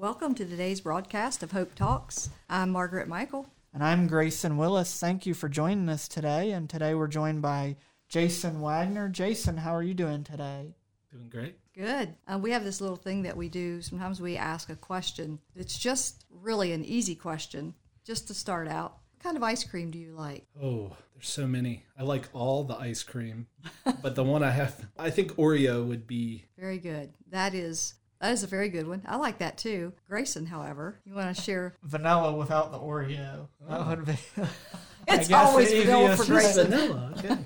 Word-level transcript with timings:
Welcome 0.00 0.36
to 0.36 0.46
today's 0.46 0.80
broadcast 0.80 1.42
of 1.42 1.50
Hope 1.50 1.74
Talks. 1.74 2.30
I'm 2.48 2.70
Margaret 2.70 3.08
Michael. 3.08 3.50
And 3.74 3.82
I'm 3.82 4.06
Grayson 4.06 4.56
Willis. 4.56 5.00
Thank 5.00 5.26
you 5.26 5.34
for 5.34 5.48
joining 5.48 5.88
us 5.88 6.06
today. 6.06 6.52
And 6.52 6.70
today 6.70 6.94
we're 6.94 7.08
joined 7.08 7.42
by 7.42 7.74
Jason 8.08 8.60
Wagner. 8.60 9.08
Jason, 9.08 9.56
how 9.56 9.74
are 9.74 9.82
you 9.82 9.94
doing 9.94 10.22
today? 10.22 10.76
Doing 11.10 11.28
great. 11.28 11.56
Good. 11.74 12.14
Uh, 12.28 12.38
we 12.38 12.52
have 12.52 12.62
this 12.62 12.80
little 12.80 12.94
thing 12.94 13.22
that 13.22 13.36
we 13.36 13.48
do. 13.48 13.82
Sometimes 13.82 14.20
we 14.20 14.36
ask 14.36 14.70
a 14.70 14.76
question. 14.76 15.40
It's 15.56 15.76
just 15.76 16.26
really 16.30 16.70
an 16.70 16.84
easy 16.84 17.16
question, 17.16 17.74
just 18.04 18.28
to 18.28 18.34
start 18.34 18.68
out. 18.68 18.98
What 19.16 19.24
kind 19.24 19.36
of 19.36 19.42
ice 19.42 19.64
cream 19.64 19.90
do 19.90 19.98
you 19.98 20.12
like? 20.12 20.46
Oh, 20.62 20.96
there's 21.12 21.28
so 21.28 21.48
many. 21.48 21.86
I 21.98 22.04
like 22.04 22.28
all 22.32 22.62
the 22.62 22.76
ice 22.76 23.02
cream, 23.02 23.48
but 24.00 24.14
the 24.14 24.22
one 24.22 24.44
I 24.44 24.52
have, 24.52 24.86
I 24.96 25.10
think 25.10 25.34
Oreo 25.34 25.84
would 25.84 26.06
be. 26.06 26.44
Very 26.56 26.78
good. 26.78 27.14
That 27.32 27.52
is 27.52 27.94
that 28.20 28.32
is 28.32 28.42
a 28.42 28.46
very 28.46 28.68
good 28.68 28.86
one. 28.88 29.02
I 29.06 29.16
like 29.16 29.38
that 29.38 29.58
too. 29.58 29.92
Grayson, 30.08 30.46
however, 30.46 30.98
you 31.04 31.14
want 31.14 31.34
to 31.34 31.42
share? 31.42 31.74
Vanilla 31.82 32.34
without 32.34 32.72
the 32.72 32.78
Oreo. 32.78 33.48
That 33.68 33.86
would 33.86 34.04
be. 34.06 34.16
It's 35.10 35.32
always 35.32 35.70
the 35.70 35.84
vanilla 35.84 36.16
for 36.16 36.22
easiest. 36.24 36.28
Grayson. 36.30 36.66
Vanilla. 36.70 37.14
Okay. 37.16 37.36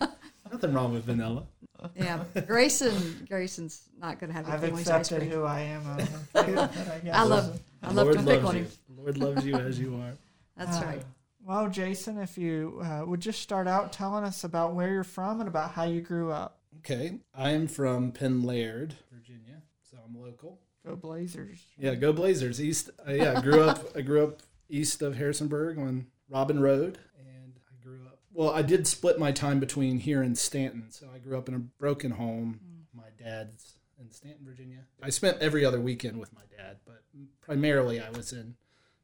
Nothing 0.50 0.72
wrong 0.74 0.92
with 0.92 1.04
vanilla. 1.04 1.46
Yeah, 1.94 2.24
Grayson. 2.46 3.24
Grayson's 3.28 3.82
not 4.00 4.18
going 4.18 4.30
to 4.30 4.34
have 4.36 4.48
I've 4.48 4.64
anything 4.64 4.80
ice 4.80 4.88
accepted 4.88 5.18
cream. 5.20 5.30
who 5.30 5.44
I 5.44 5.60
am. 5.60 5.82
I'm 5.86 6.00
okay 6.42 6.52
with 6.54 7.04
it, 7.04 7.12
I. 7.14 7.20
I 7.20 7.22
love. 7.22 7.60
I 7.82 7.92
love 7.92 8.06
Lord 8.08 8.18
to 8.18 8.24
pick 8.24 8.42
loves 8.42 8.48
on 8.48 8.56
you. 8.56 8.62
him. 8.62 8.70
Lord 8.96 9.18
loves 9.18 9.46
you 9.46 9.54
as 9.54 9.78
you 9.78 9.94
are. 9.94 10.12
That's 10.56 10.76
Uh, 10.78 10.86
right. 10.86 11.02
Well, 11.44 11.68
Jason, 11.68 12.18
if 12.18 12.36
you 12.36 12.80
uh, 12.84 13.04
would 13.06 13.20
just 13.20 13.40
start 13.40 13.68
out 13.68 13.92
telling 13.92 14.24
us 14.24 14.42
about 14.44 14.74
where 14.74 14.90
you're 14.92 15.04
from 15.04 15.38
and 15.40 15.48
about 15.48 15.70
how 15.72 15.84
you 15.84 16.00
grew 16.00 16.30
up. 16.32 16.58
Okay. 16.78 17.18
I 17.34 17.50
am 17.50 17.68
from 17.68 18.10
Penn 18.12 18.42
Laird, 18.42 18.94
Virginia, 19.12 19.62
so 19.88 19.98
I'm 20.04 20.20
local. 20.20 20.58
Go 20.84 20.96
Blazers. 20.96 21.64
Yeah, 21.78 21.94
go 21.94 22.12
Blazers. 22.12 22.60
East. 22.60 22.90
Uh, 23.06 23.12
yeah, 23.12 23.38
I 23.38 23.40
grew 23.40 23.62
up. 23.62 23.84
I 23.96 24.00
grew 24.00 24.24
up 24.24 24.42
east 24.68 25.02
of 25.02 25.16
Harrisonburg 25.16 25.78
on 25.78 26.06
Robin 26.28 26.58
Road, 26.60 26.98
and 27.18 27.54
I 27.70 27.84
grew 27.84 28.00
up. 28.06 28.18
Well, 28.32 28.50
I 28.50 28.62
did 28.62 28.86
split 28.86 29.18
my 29.18 29.30
time 29.30 29.60
between 29.60 29.98
here 29.98 30.22
and 30.22 30.36
Staunton. 30.36 30.86
So 30.90 31.06
I 31.14 31.18
grew 31.18 31.38
up 31.38 31.48
in 31.48 31.54
a 31.54 31.58
broken 31.58 32.12
home. 32.12 32.60
My 32.92 33.10
dad's 33.16 33.74
in 34.00 34.10
Staunton, 34.10 34.44
Virginia. 34.44 34.80
I 35.00 35.10
spent 35.10 35.38
every 35.38 35.64
other 35.64 35.80
weekend 35.80 36.18
with 36.18 36.32
my 36.34 36.42
dad, 36.56 36.78
but 36.84 37.02
primarily 37.40 38.00
I 38.00 38.10
was 38.10 38.32
in 38.32 38.56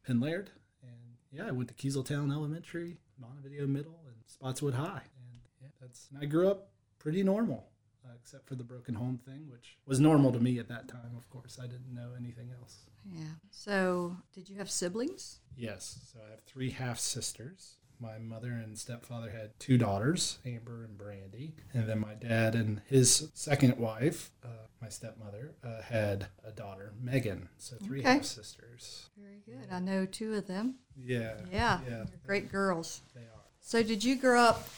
Penn 0.04 0.18
Laird, 0.18 0.50
and 0.82 0.90
yeah, 1.30 1.46
I 1.46 1.52
went 1.52 1.68
to 1.68 1.74
Keezletown 1.74 2.32
Elementary, 2.32 2.96
Montevideo 3.20 3.68
Middle, 3.68 4.00
and 4.06 4.16
Spotswood 4.26 4.74
High, 4.74 5.02
and 5.04 5.40
yeah, 5.62 5.68
that's. 5.80 6.08
And 6.12 6.20
I 6.20 6.26
grew 6.26 6.50
up 6.50 6.70
pretty 6.98 7.22
normal 7.22 7.67
uh, 8.08 8.12
except 8.20 8.48
for 8.48 8.54
the 8.54 8.64
broken 8.64 8.94
home 8.94 9.18
thing, 9.24 9.46
which 9.50 9.76
was 9.86 10.00
normal 10.00 10.32
to 10.32 10.40
me 10.40 10.58
at 10.58 10.68
that 10.68 10.88
time. 10.88 11.12
Of 11.16 11.28
course, 11.30 11.58
I 11.62 11.66
didn't 11.66 11.92
know 11.94 12.10
anything 12.18 12.50
else. 12.60 12.78
Yeah. 13.04 13.24
So, 13.50 14.16
did 14.34 14.48
you 14.48 14.56
have 14.56 14.70
siblings? 14.70 15.40
Yes, 15.56 15.98
so 16.12 16.20
I 16.26 16.30
have 16.30 16.42
three 16.44 16.70
half 16.70 16.98
sisters. 16.98 17.74
My 18.00 18.18
mother 18.18 18.52
and 18.52 18.78
stepfather 18.78 19.30
had 19.30 19.58
two 19.58 19.76
daughters, 19.76 20.38
Amber 20.46 20.84
and 20.84 20.96
Brandy, 20.96 21.54
and 21.74 21.88
then 21.88 21.98
my 21.98 22.14
dad 22.14 22.54
and 22.54 22.80
his 22.86 23.28
second 23.34 23.76
wife, 23.76 24.30
uh, 24.44 24.48
my 24.80 24.88
stepmother, 24.88 25.54
uh, 25.64 25.82
had 25.82 26.26
a 26.44 26.52
daughter, 26.52 26.92
Megan. 27.00 27.48
So 27.58 27.74
three 27.76 27.98
Okay. 28.00 28.12
half 28.14 28.24
sisters. 28.24 29.08
Very 29.16 29.40
good. 29.44 29.66
I 29.72 29.80
know 29.80 30.06
two 30.06 30.34
of 30.34 30.46
them. 30.46 30.76
Yeah, 30.96 31.40
Yeah. 31.50 31.80
yeah, 31.88 32.04
great 32.24 32.52
girls. 32.52 33.00
they 33.14 33.22
are. 33.22 33.44
So, 33.60 33.82
did 33.82 34.04
you 34.04 34.14
grow 34.16 34.40
up? 34.42 34.68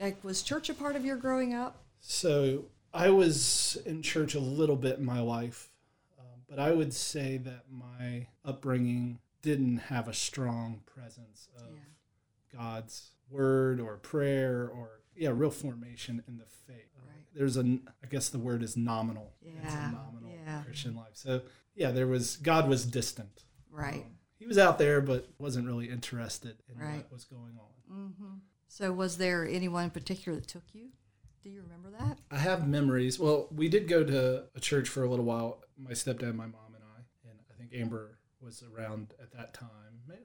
Like, 0.00 0.22
was 0.22 0.42
church 0.42 0.68
a 0.68 0.74
part 0.74 0.94
of 0.96 1.04
your 1.04 1.16
growing 1.16 1.54
up? 1.54 1.83
So 2.06 2.66
I 2.92 3.08
was 3.08 3.78
in 3.86 4.02
church 4.02 4.34
a 4.34 4.38
little 4.40 4.76
bit 4.76 4.98
in 4.98 5.04
my 5.06 5.20
life, 5.20 5.70
um, 6.18 6.26
but 6.46 6.58
I 6.58 6.70
would 6.72 6.92
say 6.92 7.38
that 7.38 7.64
my 7.70 8.26
upbringing 8.44 9.20
didn't 9.40 9.78
have 9.78 10.06
a 10.06 10.12
strong 10.12 10.82
presence 10.84 11.48
of 11.56 11.70
God's 12.54 13.10
word 13.30 13.80
or 13.80 13.96
prayer 13.96 14.68
or 14.68 15.00
yeah, 15.16 15.30
real 15.32 15.50
formation 15.50 16.22
in 16.28 16.36
the 16.38 16.44
faith. 16.66 16.90
Uh, 16.96 17.00
Right. 17.08 17.24
There's 17.34 17.56
a, 17.56 17.62
I 17.62 18.06
guess 18.10 18.28
the 18.28 18.38
word 18.38 18.62
is 18.62 18.76
nominal. 18.76 19.32
It's 19.42 19.72
Yeah, 19.72 19.88
a 19.88 19.92
nominal 19.92 20.30
yeah. 20.44 20.62
Christian 20.62 20.94
life. 20.94 21.12
So 21.14 21.40
yeah, 21.74 21.90
there 21.90 22.06
was 22.06 22.36
God 22.36 22.68
was 22.68 22.84
distant. 22.84 23.44
Right. 23.70 24.02
Um, 24.04 24.18
he 24.38 24.46
was 24.46 24.58
out 24.58 24.78
there, 24.78 25.00
but 25.00 25.26
wasn't 25.38 25.66
really 25.66 25.88
interested 25.88 26.56
in 26.70 26.78
Right. 26.78 26.96
what 26.96 27.12
was 27.12 27.24
going 27.24 27.56
on. 27.58 27.96
Mm-hmm. 27.98 28.34
So, 28.68 28.92
was 28.92 29.16
there 29.16 29.46
anyone 29.48 29.84
in 29.84 29.90
particular 29.90 30.38
that 30.38 30.48
took 30.48 30.64
you? 30.74 30.88
Do 31.44 31.50
you 31.50 31.62
remember 31.62 31.90
that? 31.98 32.18
I 32.30 32.38
have 32.38 32.66
memories. 32.66 33.18
Well, 33.20 33.48
we 33.54 33.68
did 33.68 33.86
go 33.86 34.02
to 34.02 34.44
a 34.56 34.60
church 34.60 34.88
for 34.88 35.04
a 35.04 35.08
little 35.08 35.26
while. 35.26 35.60
My 35.78 35.90
stepdad, 35.92 36.34
my 36.34 36.46
mom, 36.46 36.74
and 36.74 36.82
I, 36.82 37.28
and 37.28 37.38
I 37.50 37.58
think 37.58 37.70
Amber 37.74 38.16
was 38.40 38.62
around 38.74 39.12
at 39.22 39.30
that 39.32 39.52
time. 39.54 39.68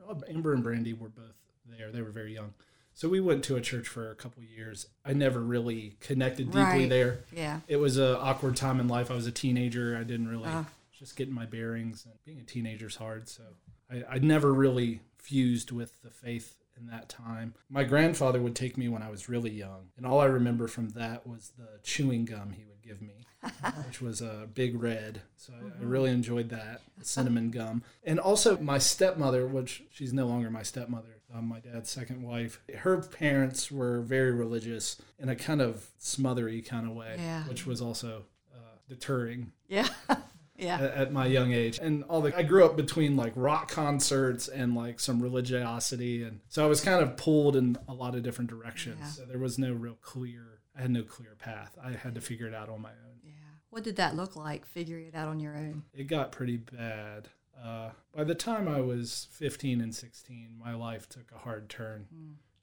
Oh, 0.07 0.17
Amber 0.29 0.53
and 0.53 0.63
Brandy 0.63 0.93
were 0.93 1.09
both 1.09 1.35
there. 1.67 1.91
They 1.91 2.01
were 2.01 2.11
very 2.11 2.33
young, 2.33 2.53
so 2.93 3.07
we 3.09 3.19
went 3.19 3.43
to 3.45 3.55
a 3.57 3.61
church 3.61 3.87
for 3.87 4.09
a 4.11 4.15
couple 4.15 4.43
years. 4.43 4.87
I 5.05 5.11
never 5.13 5.39
really 5.41 5.97
connected 5.99 6.47
deeply 6.47 6.61
Right. 6.61 6.89
there. 6.89 7.19
Yeah. 7.35 7.59
It 7.67 7.77
was 7.77 7.97
an 7.97 8.15
awkward 8.19 8.55
time 8.55 8.79
in 8.79 8.87
life. 8.87 9.11
I 9.11 9.15
was 9.15 9.27
a 9.27 9.31
teenager. 9.31 9.97
I 9.97 10.03
didn't 10.03 10.27
really 10.29 10.45
Ah. 10.47 10.65
just 10.97 11.15
getting 11.17 11.33
my 11.33 11.45
bearings, 11.45 12.05
and 12.05 12.13
being 12.25 12.39
a 12.39 12.43
teenager's 12.43 12.95
hard. 12.95 13.27
So 13.29 13.43
I, 13.91 14.03
I 14.09 14.19
never 14.19 14.53
really 14.53 15.01
fused 15.17 15.71
with 15.71 16.01
the 16.01 16.09
faith 16.11 16.55
in 16.79 16.87
that 16.87 17.09
time. 17.09 17.53
My 17.69 17.83
grandfather 17.83 18.41
would 18.41 18.55
take 18.55 18.77
me 18.77 18.87
when 18.89 19.01
I 19.03 19.09
was 19.09 19.29
really 19.29 19.51
young, 19.51 19.89
and 19.97 20.05
all 20.05 20.19
I 20.19 20.25
remember 20.25 20.67
from 20.67 20.89
that 20.89 21.27
was 21.27 21.51
the 21.57 21.79
chewing 21.83 22.25
gum 22.25 22.51
he 22.53 22.65
would 22.65 22.81
give 22.81 23.01
me, 23.01 23.25
which 23.87 24.01
was 24.01 24.21
a 24.21 24.47
big 24.53 24.81
red. 24.81 25.21
So 25.37 25.53
I, 25.53 25.81
I 25.81 25.83
really 25.85 26.11
enjoyed 26.11 26.49
that 26.49 26.81
cinnamon 27.01 27.51
gum, 27.51 27.83
and 28.03 28.19
also 28.19 28.57
my 28.59 28.77
stepmother, 28.77 29.45
which 29.47 29.83
she's 29.91 30.13
no 30.13 30.25
longer 30.27 30.49
my 30.49 30.63
stepmother. 30.63 31.15
Um, 31.31 31.45
my 31.47 31.59
dad's 31.59 31.91
second 31.91 32.23
wife. 32.23 32.59
Her 32.79 32.97
parents 33.01 33.71
were 33.71 34.01
very 34.01 34.31
religious 34.31 34.99
in 35.19 35.29
a 35.29 35.35
kind 35.35 35.61
of 35.61 35.87
smothery 35.99 36.61
kind 36.63 36.87
of 36.89 36.95
way, 36.95 37.17
Yeah. 37.19 37.43
which 37.43 37.67
was 37.67 37.81
also 37.81 38.23
uh, 38.51 38.57
deterring 38.87 39.51
Yeah. 39.67 39.87
yeah. 40.59 40.75
at, 40.75 40.81
at 40.93 41.13
my 41.13 41.25
young 41.25 41.51
age 41.53 41.79
and 41.81 42.03
all 42.05 42.21
the 42.21 42.35
i 42.37 42.43
grew 42.43 42.63
up 42.65 42.75
between 42.75 43.15
like 43.17 43.33
rock 43.35 43.69
concerts 43.71 44.47
and 44.47 44.75
like 44.75 44.99
some 44.99 45.21
religiosity 45.21 46.23
and 46.23 46.39
so 46.49 46.63
i 46.63 46.67
was 46.67 46.81
kind 46.81 47.01
of 47.01 47.15
pulled 47.17 47.55
in 47.55 47.77
a 47.87 47.93
lot 47.93 48.15
of 48.15 48.23
different 48.23 48.49
directions 48.49 48.99
Yeah. 49.01 49.07
so 49.07 49.25
there 49.25 49.39
was 49.39 49.57
no 49.57 49.73
real 49.73 49.97
clear 50.01 50.59
i 50.77 50.81
had 50.81 50.91
no 50.91 51.03
clear 51.03 51.35
path 51.37 51.77
i 51.83 51.91
had 51.91 52.15
to 52.15 52.21
figure 52.21 52.47
it 52.47 52.53
out 52.53 52.69
on 52.69 52.81
my 52.81 52.89
own 52.89 53.19
Yeah. 53.23 53.31
What 53.71 53.83
did 53.83 53.97
that 53.97 54.15
look 54.15 54.35
like, 54.35 54.65
figuring 54.65 55.05
it 55.07 55.15
out 55.15 55.27
on 55.27 55.39
your 55.39 55.55
own? 55.55 55.83
it 55.93 56.05
got 56.07 56.31
pretty 56.31 56.57
bad 56.57 57.29
uh, 57.63 57.89
by 58.15 58.23
the 58.23 58.35
time 58.35 58.67
i 58.67 58.79
was 58.81 59.27
15 59.31 59.81
and 59.81 59.93
16 59.93 60.55
my 60.57 60.73
life 60.73 61.07
took 61.09 61.31
a 61.35 61.37
hard 61.39 61.69
turn 61.69 62.07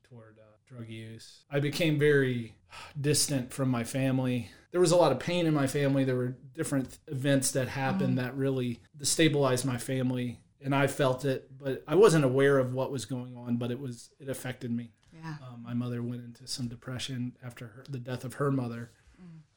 toward 0.09 0.39
uh, 0.39 0.56
drug 0.67 0.89
use. 0.89 1.45
I 1.51 1.61
became 1.61 1.99
very 1.99 2.55
distant 3.01 3.53
from 3.53 3.69
my 3.69 3.85
family. 3.85 4.51
There 4.73 4.81
was 4.81 4.93
a 4.93 4.97
lot 4.97 5.13
of 5.13 5.19
pain 5.19 5.47
in 5.47 5.55
my 5.55 5.67
family. 5.67 6.05
There 6.05 6.17
were 6.17 6.37
different 6.55 6.99
events 7.07 7.53
that 7.53 7.69
happened 7.69 8.19
that 8.19 8.37
really 8.37 8.81
destabilized 8.99 9.65
my 9.65 9.79
family 9.79 10.41
and 10.63 10.75
i 10.75 10.87
felt 10.87 11.27
it 11.27 11.51
but 11.59 11.85
i 11.87 11.95
wasn't 11.95 12.25
aware 12.25 12.59
of 12.59 12.73
what 12.73 12.91
was 12.91 13.05
going 13.05 13.37
on 13.37 13.59
but 13.59 13.71
it 13.71 13.79
was 13.79 14.11
it 14.19 14.29
affected 14.29 14.71
me. 14.71 14.91
Yeah. 15.13 15.35
um, 15.47 15.63
my 15.63 15.75
mother 15.75 16.03
went 16.03 16.25
into 16.25 16.47
some 16.47 16.69
depression 16.69 17.37
after 17.45 17.67
her, 17.69 17.85
the 17.89 17.99
death 17.99 18.25
of 18.25 18.35
her 18.35 18.51
mother, 18.51 18.91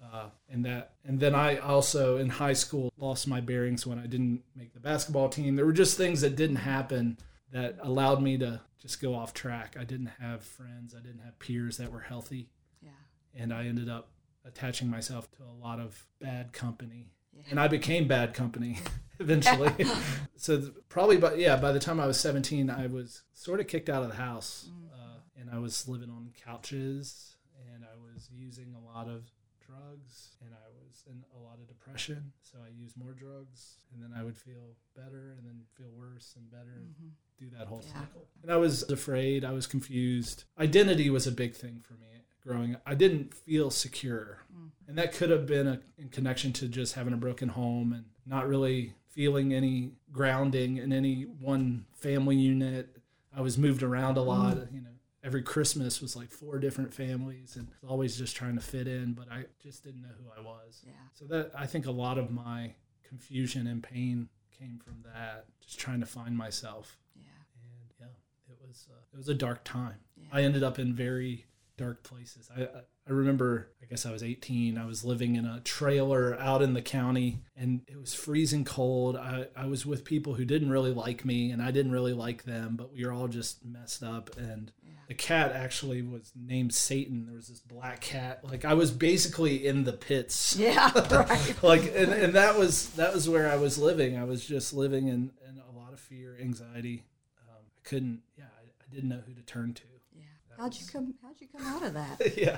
uh, 0.02 0.30
and 0.50 0.66
that, 0.66 0.94
and 1.04 1.20
then 1.20 1.36
I 1.36 1.58
also 1.58 2.18
in 2.18 2.30
high 2.30 2.54
school 2.54 2.94
lost 2.98 3.28
my 3.28 3.42
bearings 3.42 3.86
when 3.86 4.00
I 4.00 4.08
didn't 4.08 4.44
make 4.56 4.74
the 4.74 4.80
basketball 4.80 5.30
team. 5.30 5.56
There 5.56 5.66
were 5.66 5.74
just 5.74 5.98
things 5.98 6.22
that 6.22 6.36
didn't 6.36 6.58
happen 6.58 7.18
that 7.52 7.78
allowed 7.82 8.22
me 8.22 8.38
to 8.38 8.62
just 8.80 9.02
go 9.02 9.14
off 9.16 9.34
track. 9.34 9.76
I 9.80 9.84
didn't 9.84 10.12
have 10.20 10.44
friends. 10.44 10.96
I 10.96 11.00
didn't 11.02 11.22
have 11.22 11.38
peers 11.40 11.78
that 11.78 11.92
were 11.92 12.00
healthy, 12.02 12.50
Yeah. 12.82 12.92
and 13.36 13.54
I 13.54 13.66
ended 13.66 13.90
up 13.90 14.10
attaching 14.46 14.90
myself 14.90 15.30
to 15.38 15.44
a 15.44 15.52
lot 15.62 15.80
of 15.80 16.06
bad 16.22 16.54
company. 16.54 17.12
Yeah. 17.34 17.44
And 17.52 17.60
I 17.60 17.68
became 17.68 18.08
bad 18.08 18.34
company 18.34 18.80
eventually. 19.20 19.72
so 20.38 20.60
th- 20.60 20.72
probably, 20.90 21.18
but 21.18 21.38
yeah, 21.38 21.56
by 21.58 21.72
the 21.72 21.80
time 21.80 22.00
I 22.00 22.08
was 22.08 22.20
17, 22.20 22.70
I 22.70 22.88
was 22.88 23.24
sort 23.34 23.60
of 23.60 23.68
kicked 23.68 23.90
out 23.90 24.02
of 24.04 24.10
the 24.10 24.16
house, 24.16 24.70
uh, 24.94 25.20
and 25.40 25.50
I 25.52 25.60
was 25.60 25.88
living 25.88 26.10
on 26.10 26.32
couches, 26.46 27.36
and 27.74 27.84
I 27.84 27.96
was 28.14 28.30
using 28.34 28.74
a 28.74 28.80
lot 28.98 29.08
of 29.08 29.26
drugs, 29.70 30.36
and 30.42 30.52
I 30.54 30.68
was 30.84 31.04
in 31.08 31.24
a 31.38 31.40
lot 31.44 31.60
of 31.60 31.68
depression. 31.68 32.32
So 32.42 32.58
I 32.66 32.70
used 32.82 32.98
more 32.98 33.14
drugs, 33.14 33.86
and 33.94 34.02
then 34.02 34.12
I 34.18 34.24
would 34.24 34.38
feel 34.38 34.76
better, 34.96 35.36
and 35.38 35.46
then 35.46 35.62
feel 35.78 35.92
worse 35.96 36.34
and 36.36 36.50
better, 36.50 36.74
and 36.76 36.90
mm-hmm. 36.96 37.10
do 37.38 37.58
that 37.58 37.68
whole 37.68 37.84
Yeah. 37.86 38.02
cycle. 38.02 38.28
And 38.42 38.52
I 38.52 38.58
was 38.58 38.90
afraid. 38.90 39.46
I 39.46 39.52
was 39.52 39.68
confused. 39.68 40.46
Identity 40.60 41.10
was 41.10 41.28
a 41.28 41.32
big 41.32 41.56
thing 41.56 41.82
for 41.82 41.94
me 41.94 42.24
growing 42.42 42.76
up. 42.76 42.82
I 42.86 42.96
didn't 42.96 43.34
feel 43.34 43.70
secure. 43.70 44.40
Mm. 44.56 44.70
And 44.88 44.98
that 44.98 45.14
could 45.14 45.30
have 45.30 45.46
been 45.46 45.68
a, 45.68 45.80
in 45.98 46.10
connection 46.10 46.54
to 46.54 46.68
just 46.68 46.96
having 46.96 47.14
a 47.14 47.18
broken 47.18 47.50
home 47.50 47.94
and 47.94 48.06
not 48.26 48.48
really 48.48 48.94
feeling 49.10 49.54
any 49.54 49.92
grounding 50.12 50.78
in 50.78 50.94
any 50.94 51.24
one 51.24 51.86
family 51.94 52.36
unit. 52.36 52.98
I 53.36 53.42
was 53.42 53.58
moved 53.58 53.84
around 53.84 54.18
a 54.18 54.22
lot, 54.22 54.58
mm. 54.58 54.74
you 54.74 54.82
know. 54.82 54.90
Every 55.24 55.42
Christmas 55.42 56.02
was 56.02 56.16
like 56.16 56.32
four 56.32 56.60
different 56.60 56.94
families 56.94 57.56
and 57.58 57.68
always 57.88 58.18
just 58.18 58.36
trying 58.36 58.56
to 58.56 58.62
fit 58.62 58.88
in, 58.88 59.14
but 59.14 59.30
I 59.32 59.46
just 59.62 59.84
didn't 59.84 60.02
know 60.02 60.10
who 60.18 60.30
I 60.38 60.42
was. 60.44 60.82
Yeah. 60.86 60.94
So 61.14 61.26
that 61.26 61.52
I 61.58 61.66
think 61.66 61.86
a 61.88 61.92
lot 61.92 62.18
of 62.18 62.32
my 62.32 62.74
confusion 63.08 63.68
and 63.68 63.84
pain 63.84 64.30
came 64.58 64.80
from 64.84 65.04
that, 65.04 65.46
just 65.62 65.80
trying 65.80 66.00
to 66.00 66.06
find 66.06 66.38
myself. 66.38 66.98
Yeah. 67.16 67.24
And 67.56 67.94
yeah, 68.00 68.54
it 68.54 68.58
was 68.66 68.88
uh, 68.90 68.96
it 69.14 69.18
was 69.18 69.28
a 69.30 69.34
dark 69.34 69.64
time. 69.64 69.96
Yeah. 70.16 70.28
I 70.32 70.44
ended 70.44 70.64
up 70.64 70.80
in 70.80 70.94
very 70.94 71.46
dark 71.78 72.04
places. 72.04 72.50
I 72.56 72.64
I- 72.64 72.82
I 73.08 73.12
remember, 73.12 73.72
I 73.82 73.88
guess 73.88 74.06
I 74.06 74.12
was 74.12 74.22
18. 74.22 74.78
I 74.78 74.86
was 74.86 75.04
living 75.04 75.36
in 75.36 75.44
a 75.44 75.62
trailer 75.62 76.40
out 76.40 76.62
in 76.62 76.76
the 76.76 76.82
county, 76.84 77.42
and 77.58 77.82
it 77.88 78.00
was 78.00 78.14
freezing 78.14 78.64
cold. 78.64 79.16
I 79.18 79.48
I 79.56 79.66
was 79.66 79.84
with 79.84 80.06
people 80.06 80.36
who 80.36 80.46
didn't 80.46 80.70
really 80.70 80.92
like 80.94 81.26
me, 81.26 81.50
and 81.50 81.60
I 81.60 81.72
didn't 81.72 81.92
really 81.92 82.14
like 82.14 82.44
them, 82.44 82.76
but 82.76 82.94
we 82.94 83.04
were 83.04 83.12
all 83.12 83.28
just 83.28 83.66
messed 83.66 84.04
up. 84.04 84.38
And 84.38 84.72
the 85.10 85.16
cat 85.16 85.52
actually 85.54 86.04
was 86.04 86.32
named 86.36 86.72
Satan. 86.74 87.26
There 87.26 87.36
was 87.36 87.48
this 87.48 87.60
black 87.60 88.00
cat. 88.00 88.42
Like 88.44 88.64
I 88.64 88.76
was 88.76 88.92
basically 88.92 89.66
in 89.66 89.84
the 89.84 89.92
pits 89.92 90.56
Yeah. 90.60 90.92
Right. 91.12 91.56
like 91.64 91.82
and, 91.96 92.14
and 92.14 92.34
that 92.36 92.58
was 92.58 92.90
that 92.92 93.12
was 93.14 93.28
where 93.28 93.50
i 93.52 93.56
was 93.56 93.78
living 93.80 94.18
i 94.18 94.24
was 94.24 94.46
just 94.46 94.72
living 94.74 95.08
in, 95.08 95.32
in 95.50 95.60
a 95.68 95.78
lot 95.78 95.94
of 95.94 96.00
fear 96.00 96.38
anxiety 96.40 97.04
um, 97.50 97.56
i 97.66 97.90
couldn't 97.90 98.22
yeah 98.38 98.46
I, 98.58 98.64
I 98.84 98.94
didn't 98.96 99.10
know 99.10 99.22
who 99.26 99.34
to 99.34 99.42
turn 99.42 99.74
to 99.74 99.84
yeah. 100.16 100.24
How'd 100.58 100.76
you 100.76 100.86
come? 100.92 101.14
How'd 101.24 101.40
you 101.42 101.48
come 101.58 101.66
out 101.66 101.84
of 101.84 101.94
that? 101.96 102.38
yeah 102.38 102.58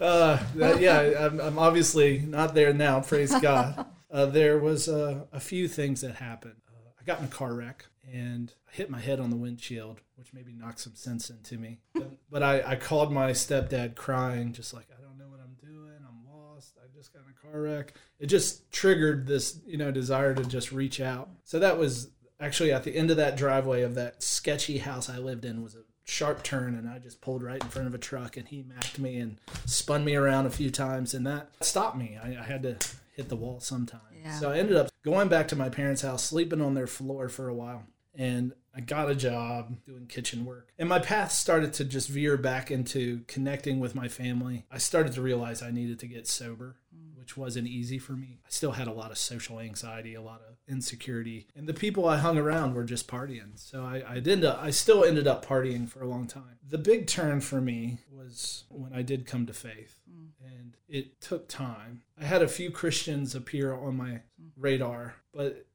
uh, 0.00 0.38
that- 0.54 0.80
yeah 0.80 1.26
I'm, 1.26 1.40
I'm 1.40 1.58
obviously 1.58 2.18
not 2.20 2.54
there 2.54 2.72
now 2.72 3.00
praise 3.00 3.34
god 3.40 3.84
uh, 4.12 4.26
there 4.26 4.58
was 4.58 4.88
uh, 4.88 5.24
a 5.32 5.40
few 5.40 5.66
things 5.66 6.02
that 6.02 6.14
happened 6.16 6.60
uh, 6.68 6.90
i 7.00 7.04
got 7.04 7.18
in 7.18 7.24
a 7.24 7.28
car 7.28 7.52
wreck 7.52 7.86
and 8.12 8.52
I 8.68 8.76
hit 8.76 8.90
my 8.90 9.00
head 9.00 9.20
on 9.20 9.30
the 9.30 9.36
windshield 9.36 10.00
which 10.16 10.32
maybe 10.32 10.52
knocked 10.52 10.78
some 10.78 10.94
sense 10.94 11.28
into 11.28 11.58
me. 11.58 11.80
But, 11.92 12.10
but 12.30 12.42
I, 12.42 12.62
I 12.64 12.76
called 12.76 13.12
my 13.12 13.32
stepdad 13.32 13.96
crying 13.96 14.52
just 14.52 14.72
like 14.72 14.86
i 14.96 15.02
don't 15.02 15.18
know 15.18 15.28
what 15.28 15.40
i'm 15.40 15.56
doing. 15.60 15.98
I'm 16.06 16.24
lost. 16.32 16.78
I 16.82 16.86
just 16.96 17.12
got 17.12 17.22
in 17.24 17.30
a 17.30 17.50
car 17.50 17.60
wreck. 17.60 17.94
It 18.18 18.26
just 18.26 18.70
triggered 18.70 19.26
this 19.26 19.58
you 19.66 19.76
know 19.76 19.90
desire 19.90 20.34
to 20.34 20.44
just 20.44 20.72
reach 20.72 21.00
out. 21.00 21.28
So 21.44 21.58
that 21.58 21.78
was 21.78 22.10
actually 22.40 22.72
at 22.72 22.84
the 22.84 22.94
end 22.94 23.10
of 23.10 23.16
that 23.16 23.36
driveway 23.36 23.82
of 23.82 23.94
that 23.94 24.22
sketchy 24.22 24.78
house 24.78 25.08
i 25.08 25.16
lived 25.18 25.44
in 25.44 25.62
was 25.62 25.74
a 25.74 25.82
sharp 26.04 26.42
turn 26.42 26.74
and 26.74 26.88
i 26.88 26.98
just 26.98 27.20
pulled 27.20 27.42
right 27.42 27.62
in 27.62 27.68
front 27.68 27.88
of 27.88 27.94
a 27.94 27.98
truck 27.98 28.36
and 28.36 28.48
he 28.48 28.62
macked 28.62 28.98
me 28.98 29.16
and 29.16 29.38
spun 29.64 30.04
me 30.04 30.14
around 30.14 30.44
a 30.44 30.50
few 30.50 30.70
times 30.70 31.14
and 31.14 31.26
that 31.26 31.48
stopped 31.60 31.96
me. 31.96 32.18
I, 32.22 32.36
I 32.40 32.42
had 32.42 32.62
to 32.64 32.76
hit 33.14 33.28
the 33.28 33.36
wall 33.36 33.60
sometime. 33.60 34.00
Yeah. 34.22 34.38
so 34.38 34.50
i 34.50 34.58
ended 34.58 34.76
up 34.76 34.90
going 35.04 35.28
back 35.28 35.48
to 35.48 35.56
my 35.56 35.68
parents 35.68 36.02
house 36.02 36.24
sleeping 36.24 36.60
on 36.60 36.74
their 36.74 36.86
floor 36.86 37.28
for 37.28 37.48
a 37.48 37.54
while 37.54 37.84
and 38.14 38.52
I 38.76 38.80
got 38.80 39.10
a 39.10 39.14
job 39.14 39.76
doing 39.86 40.06
kitchen 40.06 40.44
work. 40.44 40.72
And 40.78 40.88
my 40.88 40.98
path 40.98 41.30
started 41.32 41.72
to 41.74 41.84
just 41.84 42.08
veer 42.08 42.36
back 42.36 42.70
into 42.70 43.22
connecting 43.28 43.78
with 43.78 43.94
my 43.94 44.08
family. 44.08 44.66
I 44.70 44.78
started 44.78 45.12
to 45.12 45.22
realize 45.22 45.62
I 45.62 45.70
needed 45.70 46.00
to 46.00 46.08
get 46.08 46.26
sober, 46.26 46.76
mm. 46.94 47.16
which 47.16 47.36
wasn't 47.36 47.68
easy 47.68 47.98
for 47.98 48.14
me. 48.14 48.40
I 48.44 48.48
still 48.50 48.72
had 48.72 48.88
a 48.88 48.92
lot 48.92 49.12
of 49.12 49.18
social 49.18 49.60
anxiety, 49.60 50.14
a 50.14 50.22
lot 50.22 50.40
of 50.48 50.56
insecurity, 50.68 51.46
and 51.54 51.68
the 51.68 51.74
people 51.74 52.08
I 52.08 52.16
hung 52.16 52.36
around 52.36 52.74
were 52.74 52.84
just 52.84 53.06
partying. 53.06 53.56
So 53.56 53.84
I, 53.84 54.02
I 54.14 54.20
did. 54.20 54.44
I 54.44 54.70
still 54.70 55.04
ended 55.04 55.28
up 55.28 55.46
partying 55.46 55.88
for 55.88 56.02
a 56.02 56.08
long 56.08 56.26
time. 56.26 56.58
The 56.68 56.78
big 56.78 57.06
turn 57.06 57.40
for 57.40 57.60
me 57.60 57.98
was 58.10 58.64
when 58.70 58.92
I 58.92 59.02
did 59.02 59.26
come 59.26 59.46
to 59.46 59.52
faith, 59.52 60.00
mm. 60.10 60.30
and 60.44 60.76
it 60.88 61.20
took 61.20 61.48
time. 61.48 62.02
I 62.20 62.24
had 62.24 62.42
a 62.42 62.48
few 62.48 62.70
Christians 62.70 63.36
appear 63.36 63.72
on 63.72 63.96
my 63.96 64.10
mm. 64.10 64.50
radar, 64.56 65.14
but 65.32 65.66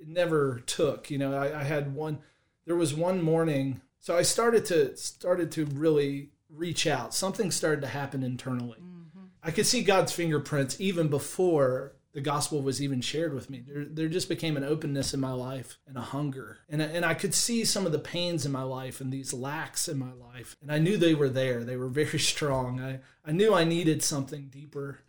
it 0.00 0.08
never 0.08 0.60
took. 0.66 1.10
You 1.10 1.18
know, 1.18 1.34
I, 1.36 1.60
I 1.60 1.64
had 1.64 1.94
one. 1.94 2.18
There 2.66 2.76
was 2.76 2.94
one 2.94 3.22
morning, 3.22 3.80
so 3.98 4.16
I 4.16 4.22
started 4.22 4.64
to 4.66 4.96
started 4.96 5.50
to 5.52 5.64
really 5.66 6.30
reach 6.50 6.86
out. 6.86 7.14
Something 7.14 7.50
started 7.50 7.80
to 7.82 7.88
happen 7.88 8.22
internally. 8.22 8.78
Mm-hmm. 8.80 9.26
I 9.42 9.50
could 9.50 9.66
see 9.66 9.82
God's 9.82 10.12
fingerprints 10.12 10.80
even 10.80 11.08
before 11.08 11.94
the 12.14 12.20
gospel 12.22 12.62
was 12.62 12.82
even 12.82 13.00
shared 13.00 13.34
with 13.34 13.50
me. 13.50 13.62
There, 13.66 13.84
there 13.84 14.08
just 14.08 14.28
became 14.28 14.56
an 14.56 14.64
openness 14.64 15.12
in 15.12 15.20
my 15.20 15.30
life 15.32 15.78
and 15.86 15.96
a 15.96 16.00
hunger. 16.00 16.58
And, 16.68 16.82
I- 16.82 16.86
and 16.86 17.04
I 17.04 17.14
could 17.14 17.34
see 17.34 17.64
some 17.64 17.86
of 17.86 17.92
the 17.92 17.98
pains 17.98 18.46
in 18.46 18.50
my 18.50 18.62
life 18.62 19.00
and 19.00 19.12
these 19.12 19.32
lacks 19.34 19.88
in 19.88 19.98
my 19.98 20.12
life. 20.12 20.56
And 20.62 20.72
I 20.72 20.78
knew 20.78 20.96
they 20.96 21.14
were 21.14 21.28
there. 21.28 21.62
They 21.64 21.76
were 21.76 21.88
very 21.88 22.18
strong. 22.32 22.80
I, 22.80 23.00
I 23.24 23.32
knew 23.32 23.54
I 23.54 23.64
needed 23.64 24.02
something 24.02 24.48
deeper. 24.48 25.00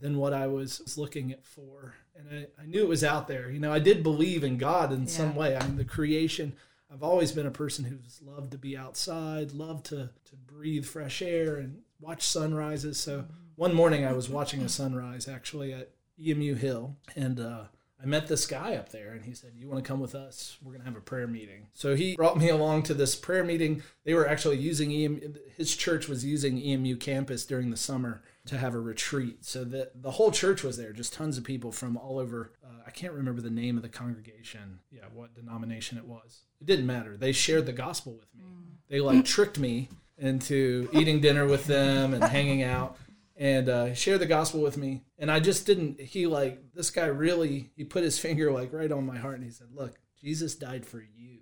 Than 0.00 0.18
what 0.18 0.32
I 0.32 0.46
was, 0.46 0.96
looking 0.96 1.32
at 1.32 1.44
for. 1.44 1.94
And 2.16 2.28
I, 2.30 2.62
I 2.62 2.66
knew 2.66 2.80
it 2.80 2.88
was 2.88 3.04
out 3.04 3.28
there. 3.28 3.50
You 3.50 3.60
know, 3.60 3.72
I 3.72 3.78
did 3.78 4.02
believe 4.02 4.44
in 4.44 4.56
God 4.56 4.92
in 4.92 5.06
some 5.06 5.34
way. 5.34 5.56
I 5.56 5.64
mean, 5.64 5.76
the 5.76 5.84
creation. 5.84 6.54
I've 6.92 7.02
always 7.02 7.30
been 7.30 7.46
a 7.46 7.52
person 7.52 7.84
who's 7.84 8.20
loved 8.20 8.50
to 8.50 8.58
be 8.58 8.76
outside, 8.76 9.52
loved 9.52 9.86
to, 9.86 10.10
to 10.24 10.36
breathe 10.36 10.84
fresh 10.84 11.22
air 11.22 11.56
and 11.56 11.82
watch 12.00 12.26
sunrises. 12.26 12.98
So 12.98 13.26
one 13.54 13.74
morning 13.74 14.04
I 14.04 14.12
was 14.12 14.28
watching 14.28 14.62
a 14.62 14.68
sunrise 14.68 15.28
actually 15.28 15.72
at 15.72 15.90
EMU 16.18 16.54
Hill, 16.54 16.96
and 17.14 17.38
uh, 17.38 17.64
I 18.02 18.06
met 18.06 18.26
this 18.26 18.46
guy 18.46 18.74
up 18.74 18.90
there, 18.90 19.12
and 19.12 19.24
he 19.24 19.34
said, 19.34 19.52
"You 19.54 19.68
want 19.68 19.84
to 19.84 19.88
come 19.88 20.00
with 20.00 20.14
us? 20.14 20.56
We're 20.62 20.72
going 20.72 20.80
to 20.80 20.88
have 20.88 20.96
a 20.96 21.00
prayer 21.00 21.26
meeting." 21.26 21.68
So 21.74 21.94
he 21.94 22.16
brought 22.16 22.38
me 22.38 22.48
along 22.48 22.84
to 22.84 22.94
this 22.94 23.14
prayer 23.14 23.44
meeting. 23.44 23.82
They 24.04 24.14
were 24.14 24.28
actually 24.28 24.58
using 24.58 24.90
EMU. 24.90 25.34
His 25.56 25.76
church 25.76 26.08
was 26.08 26.24
using 26.24 26.58
EMU 26.58 26.96
campus 26.96 27.44
during 27.44 27.70
the 27.70 27.76
summer 27.76 28.22
to 28.50 28.58
have 28.58 28.74
a 28.74 28.80
retreat. 28.80 29.44
So 29.44 29.64
the 29.64 29.90
the 29.94 30.10
whole 30.12 30.30
church 30.30 30.62
was 30.62 30.76
there, 30.76 30.92
just 30.92 31.12
tons 31.14 31.38
of 31.38 31.44
people 31.44 31.72
from 31.72 31.96
all 31.96 32.18
over. 32.18 32.52
Uh, 32.64 32.82
I 32.86 32.90
can't 32.90 33.12
remember 33.14 33.40
the 33.40 33.50
name 33.50 33.76
of 33.76 33.82
the 33.82 33.88
congregation. 33.88 34.78
Yeah, 34.90 35.04
what 35.12 35.34
denomination 35.34 35.98
it 35.98 36.04
was. 36.06 36.42
It 36.60 36.66
didn't 36.66 36.86
matter. 36.86 37.16
They 37.16 37.32
shared 37.32 37.66
the 37.66 37.72
gospel 37.72 38.12
with 38.14 38.34
me. 38.34 38.44
They 38.88 39.00
like 39.00 39.24
tricked 39.24 39.58
me 39.58 39.88
into 40.18 40.88
eating 40.92 41.20
dinner 41.20 41.46
with 41.46 41.64
them 41.66 42.12
and 42.12 42.22
hanging 42.22 42.62
out 42.62 42.96
and 43.36 43.68
uh, 43.68 43.94
shared 43.94 44.20
the 44.20 44.26
gospel 44.26 44.60
with 44.60 44.76
me. 44.76 45.02
And 45.18 45.30
I 45.30 45.40
just 45.40 45.64
didn't. 45.66 46.00
He 46.00 46.26
like 46.26 46.72
this 46.74 46.90
guy 46.90 47.06
really. 47.06 47.70
He 47.76 47.84
put 47.84 48.02
his 48.04 48.18
finger 48.26 48.52
like 48.52 48.72
right 48.72 48.90
on 48.92 49.06
my 49.06 49.16
heart 49.18 49.36
and 49.36 49.44
he 49.44 49.50
said, 49.50 49.68
"Look, 49.72 49.94
Jesus 50.20 50.54
died 50.54 50.84
for 50.84 50.98
you." 51.00 51.38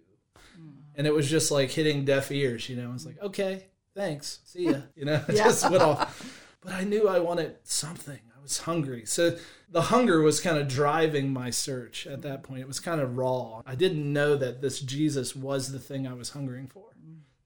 And 0.94 1.06
it 1.06 1.14
was 1.14 1.30
just 1.30 1.50
like 1.50 1.70
hitting 1.70 2.04
deaf 2.04 2.30
ears. 2.32 2.68
You 2.68 2.76
know, 2.76 2.90
I 2.90 2.92
was 2.92 3.06
like, 3.06 3.22
"Okay, 3.22 3.66
thanks, 3.94 4.40
see 4.44 4.64
ya." 4.70 4.78
You 4.96 5.04
know, 5.06 5.22
Yeah. 5.28 5.44
just 5.44 5.70
went 5.70 5.82
off. 5.82 6.37
But 6.60 6.72
I 6.72 6.84
knew 6.84 7.08
I 7.08 7.18
wanted 7.18 7.56
something. 7.64 8.20
I 8.36 8.42
was 8.42 8.58
hungry. 8.58 9.04
So 9.06 9.36
the 9.70 9.82
hunger 9.82 10.22
was 10.22 10.40
kind 10.40 10.58
of 10.58 10.68
driving 10.68 11.32
my 11.32 11.50
search 11.50 12.06
at 12.06 12.22
that 12.22 12.42
point. 12.42 12.60
It 12.60 12.68
was 12.68 12.80
kind 12.80 13.00
of 13.00 13.16
raw. 13.16 13.62
I 13.66 13.74
didn't 13.74 14.12
know 14.12 14.36
that 14.36 14.60
this 14.60 14.80
Jesus 14.80 15.36
was 15.36 15.72
the 15.72 15.78
thing 15.78 16.06
I 16.06 16.14
was 16.14 16.30
hungering 16.30 16.66
for. 16.66 16.88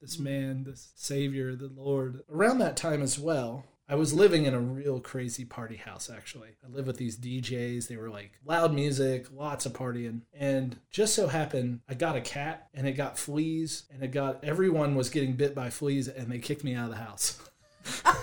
This 0.02 0.16
mm. 0.16 0.24
man, 0.24 0.64
this 0.64 0.92
Savior, 0.96 1.54
the 1.54 1.70
Lord. 1.74 2.22
Around 2.30 2.58
that 2.58 2.76
time 2.76 3.02
as 3.02 3.18
well, 3.18 3.64
I 3.88 3.94
was 3.94 4.12
living 4.12 4.46
in 4.46 4.54
a 4.54 4.60
real 4.60 5.00
crazy 5.00 5.44
party 5.44 5.76
house, 5.76 6.10
actually. 6.10 6.50
I 6.64 6.68
lived 6.68 6.86
with 6.86 6.96
these 6.96 7.16
DJs. 7.16 7.88
They 7.88 7.96
were 7.96 8.10
like 8.10 8.32
loud 8.44 8.74
music, 8.74 9.26
lots 9.32 9.64
of 9.64 9.72
partying. 9.72 10.22
And 10.34 10.76
just 10.90 11.14
so 11.14 11.28
happened, 11.28 11.80
I 11.88 11.94
got 11.94 12.16
a 12.16 12.20
cat 12.20 12.68
and 12.74 12.86
it 12.86 12.92
got 12.92 13.18
fleas 13.18 13.84
and 13.92 14.02
it 14.02 14.10
got 14.10 14.42
everyone 14.44 14.94
was 14.94 15.08
getting 15.08 15.34
bit 15.34 15.54
by 15.54 15.70
fleas 15.70 16.08
and 16.08 16.30
they 16.30 16.38
kicked 16.38 16.64
me 16.64 16.74
out 16.74 16.86
of 16.86 16.90
the 16.90 16.96
house. 16.96 17.40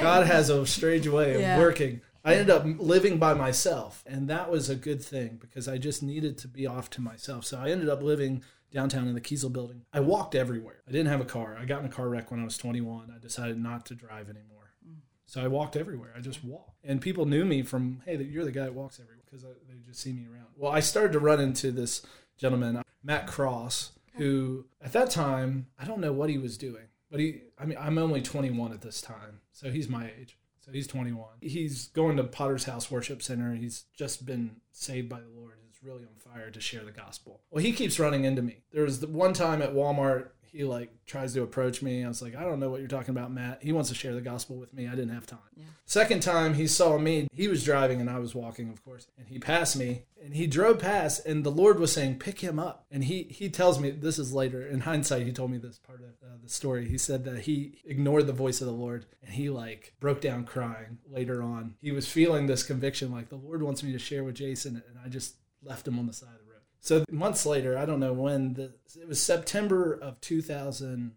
God 0.00 0.26
has 0.26 0.50
a 0.50 0.66
strange 0.66 1.06
way 1.06 1.34
of 1.34 1.40
Yeah. 1.40 1.58
working. 1.58 2.00
I 2.24 2.34
ended 2.36 2.50
up 2.50 2.64
living 2.78 3.18
by 3.18 3.34
myself, 3.34 4.02
and 4.06 4.28
that 4.28 4.50
was 4.50 4.70
a 4.70 4.74
good 4.76 5.02
thing 5.02 5.36
because 5.40 5.68
I 5.68 5.76
just 5.76 6.02
needed 6.02 6.38
to 6.38 6.48
be 6.48 6.66
off 6.66 6.88
to 6.90 7.02
myself. 7.02 7.44
So 7.44 7.58
I 7.58 7.70
ended 7.70 7.88
up 7.90 8.02
living 8.02 8.42
downtown 8.72 9.06
in 9.06 9.14
the 9.14 9.20
Kiesel 9.20 9.52
building. 9.52 9.82
I 9.92 10.00
walked 10.00 10.34
everywhere. 10.34 10.82
I 10.88 10.90
didn't 10.90 11.08
have 11.08 11.20
a 11.20 11.26
car. 11.26 11.56
I 11.60 11.64
got 11.66 11.80
in 11.80 11.86
a 11.86 11.90
car 11.90 12.08
wreck 12.08 12.30
when 12.30 12.40
I 12.40 12.44
was 12.44 12.56
21. 12.56 13.12
I 13.14 13.18
decided 13.18 13.58
not 13.58 13.84
to 13.86 13.94
drive 13.94 14.28
anymore. 14.30 14.72
Mm. 14.88 14.96
So 15.26 15.42
I 15.42 15.48
walked 15.48 15.76
everywhere. 15.76 16.12
I 16.16 16.20
just 16.20 16.42
walked. 16.42 16.78
And 16.82 17.00
people 17.00 17.26
knew 17.26 17.44
me 17.44 17.62
from, 17.62 18.00
hey, 18.06 18.16
you're 18.22 18.44
the 18.44 18.50
guy 18.52 18.64
that 18.64 18.74
walks 18.74 18.98
everywhere 18.98 19.22
because 19.24 19.42
they 19.42 19.76
just 19.86 20.00
see 20.00 20.12
me 20.12 20.26
around. 20.26 20.46
Well, 20.56 20.72
I 20.72 20.80
started 20.80 21.12
to 21.12 21.18
run 21.20 21.40
into 21.40 21.70
this 21.70 22.02
gentleman, 22.38 22.82
Matt 23.02 23.26
Cross, 23.26 23.92
who 24.14 24.64
at 24.80 24.92
that 24.92 25.10
time, 25.10 25.66
I 25.78 25.84
don't 25.84 26.00
know 26.00 26.12
what 26.12 26.30
he 26.30 26.38
was 26.38 26.56
doing, 26.56 26.86
but 27.14 27.20
he, 27.20 27.42
I 27.56 27.64
mean, 27.64 27.78
I'm 27.80 27.96
only 27.96 28.20
21 28.20 28.72
at 28.72 28.80
this 28.80 29.00
time. 29.00 29.38
So 29.52 29.70
he's 29.70 29.88
my 29.88 30.10
age. 30.18 30.36
So 30.58 30.72
he's 30.72 30.88
21. 30.88 31.28
He's 31.40 31.86
going 31.90 32.16
to 32.16 32.24
Potter's 32.24 32.64
House 32.64 32.90
Worship 32.90 33.22
Center. 33.22 33.54
He's 33.54 33.84
just 33.96 34.26
been 34.26 34.56
saved 34.72 35.08
by 35.08 35.20
the 35.20 35.28
Lord. 35.28 35.52
He's 35.64 35.73
really 35.84 36.04
on 36.04 36.32
fire 36.32 36.50
to 36.50 36.60
share 36.60 36.84
the 36.84 36.90
gospel. 36.90 37.40
Well, 37.50 37.62
he 37.62 37.72
keeps 37.72 37.98
running 37.98 38.24
into 38.24 38.42
me. 38.42 38.62
There 38.72 38.84
was 38.84 39.00
the 39.00 39.06
one 39.06 39.32
time 39.32 39.62
at 39.62 39.74
Walmart, 39.74 40.30
he 40.54 40.62
like 40.62 40.90
tries 41.04 41.34
to 41.34 41.42
approach 41.42 41.82
me. 41.82 42.04
I 42.04 42.08
was 42.08 42.22
like, 42.22 42.36
I 42.36 42.44
don't 42.44 42.60
know 42.60 42.70
what 42.70 42.78
you're 42.78 42.88
talking 42.88 43.10
about, 43.10 43.32
Matt. 43.32 43.58
He 43.60 43.72
wants 43.72 43.88
to 43.88 43.94
share 43.94 44.14
the 44.14 44.20
gospel 44.20 44.54
with 44.54 44.72
me. 44.72 44.86
I 44.86 44.92
didn't 44.92 45.08
have 45.08 45.26
time. 45.26 45.40
Yeah. 45.56 45.64
Second 45.84 46.22
time 46.22 46.54
he 46.54 46.68
saw 46.68 46.96
me, 46.96 47.26
he 47.32 47.48
was 47.48 47.64
driving 47.64 48.00
and 48.00 48.08
I 48.08 48.20
was 48.20 48.36
walking, 48.36 48.70
of 48.70 48.84
course, 48.84 49.08
and 49.18 49.26
he 49.26 49.40
passed 49.40 49.76
me 49.76 50.04
and 50.22 50.32
he 50.32 50.46
drove 50.46 50.78
past 50.78 51.26
and 51.26 51.42
the 51.42 51.50
Lord 51.50 51.80
was 51.80 51.92
saying, 51.92 52.20
pick 52.20 52.38
him 52.38 52.60
up. 52.60 52.86
And 52.88 53.02
he, 53.02 53.24
he 53.24 53.50
tells 53.50 53.80
me, 53.80 53.90
this 53.90 54.16
is 54.16 54.32
later, 54.32 54.64
in 54.64 54.80
hindsight, 54.80 55.26
he 55.26 55.32
told 55.32 55.50
me 55.50 55.58
this 55.58 55.78
part 55.78 55.98
of 55.98 56.10
uh, 56.22 56.36
the 56.40 56.48
story. 56.48 56.88
He 56.88 56.98
said 56.98 57.24
that 57.24 57.40
he 57.40 57.80
ignored 57.84 58.28
the 58.28 58.32
voice 58.32 58.60
of 58.60 58.68
the 58.68 58.72
Lord 58.72 59.06
and 59.24 59.34
he 59.34 59.50
like 59.50 59.94
broke 59.98 60.20
down 60.20 60.44
crying 60.44 60.98
later 61.10 61.42
on. 61.42 61.74
He 61.80 61.90
was 61.90 62.08
feeling 62.08 62.46
this 62.46 62.62
conviction, 62.62 63.10
like 63.10 63.28
the 63.28 63.34
Lord 63.34 63.60
wants 63.60 63.82
me 63.82 63.90
to 63.90 63.98
share 63.98 64.22
with 64.22 64.36
Jason 64.36 64.80
and 64.88 64.98
I 65.04 65.08
just 65.08 65.34
left 65.64 65.86
him 65.88 65.98
on 65.98 66.06
the 66.06 66.12
side 66.12 66.28
of 66.32 66.38
the 66.38 66.52
road. 66.52 66.60
So 66.80 67.04
months 67.10 67.46
later, 67.46 67.78
I 67.78 67.86
don't 67.86 68.00
know 68.00 68.12
when, 68.12 68.54
the, 68.54 68.74
it 69.00 69.08
was 69.08 69.20
September 69.20 69.94
of 69.94 70.20
2001 70.20 71.14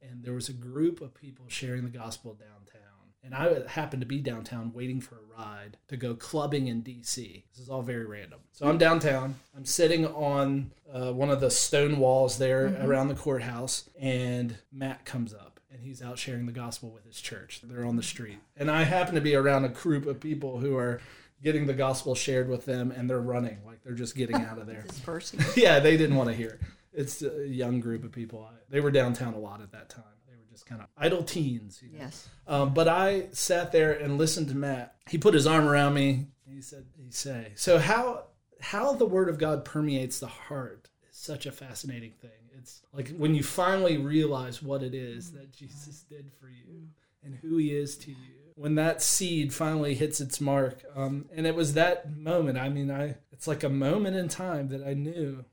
and 0.00 0.24
there 0.24 0.32
was 0.32 0.48
a 0.48 0.54
group 0.54 1.00
of 1.00 1.14
people 1.14 1.44
sharing 1.48 1.84
the 1.84 1.90
gospel 1.90 2.32
downtown 2.34 3.12
And 3.22 3.34
I 3.34 3.68
happened 3.68 4.00
to 4.00 4.06
be 4.06 4.20
downtown 4.20 4.72
waiting 4.72 5.00
for 5.00 5.16
a 5.16 5.38
ride 5.38 5.76
to 5.88 5.96
go 5.96 6.14
clubbing 6.14 6.68
in 6.68 6.82
DC. 6.82 7.44
This 7.50 7.58
is 7.60 7.68
all 7.68 7.82
very 7.82 8.06
random. 8.06 8.40
So 8.52 8.66
I'm 8.66 8.78
downtown. 8.78 9.34
I'm 9.56 9.66
sitting 9.66 10.06
on 10.06 10.70
uh, 10.90 11.12
one 11.12 11.28
of 11.28 11.40
the 11.40 11.50
stone 11.50 11.98
walls 11.98 12.38
there 12.38 12.74
around 12.80 13.08
the 13.08 13.14
courthouse, 13.14 13.90
and 14.00 14.56
Matt 14.72 15.04
comes 15.04 15.34
up 15.34 15.60
and 15.70 15.82
he's 15.82 16.00
out 16.00 16.18
sharing 16.18 16.46
the 16.46 16.52
gospel 16.52 16.90
with 16.90 17.04
his 17.04 17.20
church. 17.20 17.60
They're 17.62 17.84
on 17.84 17.96
the 17.96 18.02
street. 18.02 18.38
And 18.56 18.70
I 18.70 18.84
happen 18.84 19.14
to 19.14 19.20
be 19.20 19.34
around 19.34 19.64
a 19.64 19.68
group 19.68 20.06
of 20.06 20.20
people 20.20 20.58
who 20.58 20.76
are 20.76 21.00
getting 21.42 21.66
the 21.66 21.74
gospel 21.74 22.14
shared 22.14 22.48
with 22.48 22.64
them 22.64 22.90
and 22.90 23.08
they're 23.08 23.20
running 23.20 23.58
like 23.64 23.82
they're 23.82 23.94
just 23.94 24.16
getting 24.16 24.36
out 24.36 24.58
of 24.58 24.66
there. 24.66 24.82
Dispersing. 24.88 25.40
yeah, 25.56 25.78
they 25.78 25.96
didn't 25.96 26.16
want 26.16 26.28
to 26.30 26.34
hear 26.34 26.50
it. 26.50 26.60
It's 26.92 27.22
a 27.22 27.46
young 27.46 27.80
group 27.80 28.04
of 28.04 28.12
people. 28.12 28.48
They 28.68 28.80
were 28.80 28.90
downtown 28.90 29.34
a 29.34 29.38
lot 29.38 29.60
at 29.60 29.72
that 29.72 29.88
time. 29.88 30.04
They 30.26 30.34
were 30.34 30.50
just 30.50 30.66
kind 30.66 30.80
of 30.80 30.88
idle 30.96 31.22
teens. 31.22 31.80
You 31.82 31.92
know? 31.92 32.04
Yes. 32.04 32.28
Um, 32.46 32.74
but 32.74 32.88
I 32.88 33.28
sat 33.32 33.72
there 33.72 33.92
and 33.92 34.18
listened 34.18 34.48
to 34.48 34.56
Matt. 34.56 34.96
He 35.08 35.18
put 35.18 35.34
his 35.34 35.46
arm 35.46 35.68
around 35.68 35.94
me. 35.94 36.26
And 36.46 36.54
he 36.54 36.62
said, 36.62 36.86
"He 36.96 37.10
say, 37.10 37.52
so 37.54 37.78
how 37.78 38.24
how 38.60 38.94
the 38.94 39.06
Word 39.06 39.28
of 39.28 39.38
God 39.38 39.64
permeates 39.64 40.18
the 40.18 40.26
heart 40.26 40.88
is 41.08 41.16
such 41.16 41.46
a 41.46 41.52
fascinating 41.52 42.12
thing. 42.20 42.30
It's 42.58 42.82
like 42.92 43.10
when 43.16 43.34
you 43.34 43.42
finally 43.42 43.98
realize 43.98 44.62
what 44.62 44.82
it 44.82 44.94
is 44.94 45.32
that 45.32 45.52
Jesus 45.52 46.04
did 46.08 46.30
for 46.40 46.48
you 46.48 46.88
and 47.22 47.34
who 47.36 47.58
He 47.58 47.70
is 47.76 47.96
to 47.98 48.10
you. 48.10 48.37
When 48.58 48.74
that 48.74 49.02
seed 49.02 49.54
finally 49.54 49.94
hits 49.94 50.20
its 50.20 50.40
mark, 50.40 50.82
um, 50.96 51.26
and 51.32 51.46
it 51.46 51.54
was 51.54 51.74
that 51.74 52.16
moment. 52.16 52.58
I 52.58 52.68
mean, 52.68 52.90
I 52.90 53.14
it's 53.30 53.46
like 53.46 53.62
a 53.62 53.68
moment 53.68 54.16
in 54.16 54.28
time 54.28 54.68
that 54.68 54.84
I 54.84 54.94
knew 54.94 55.44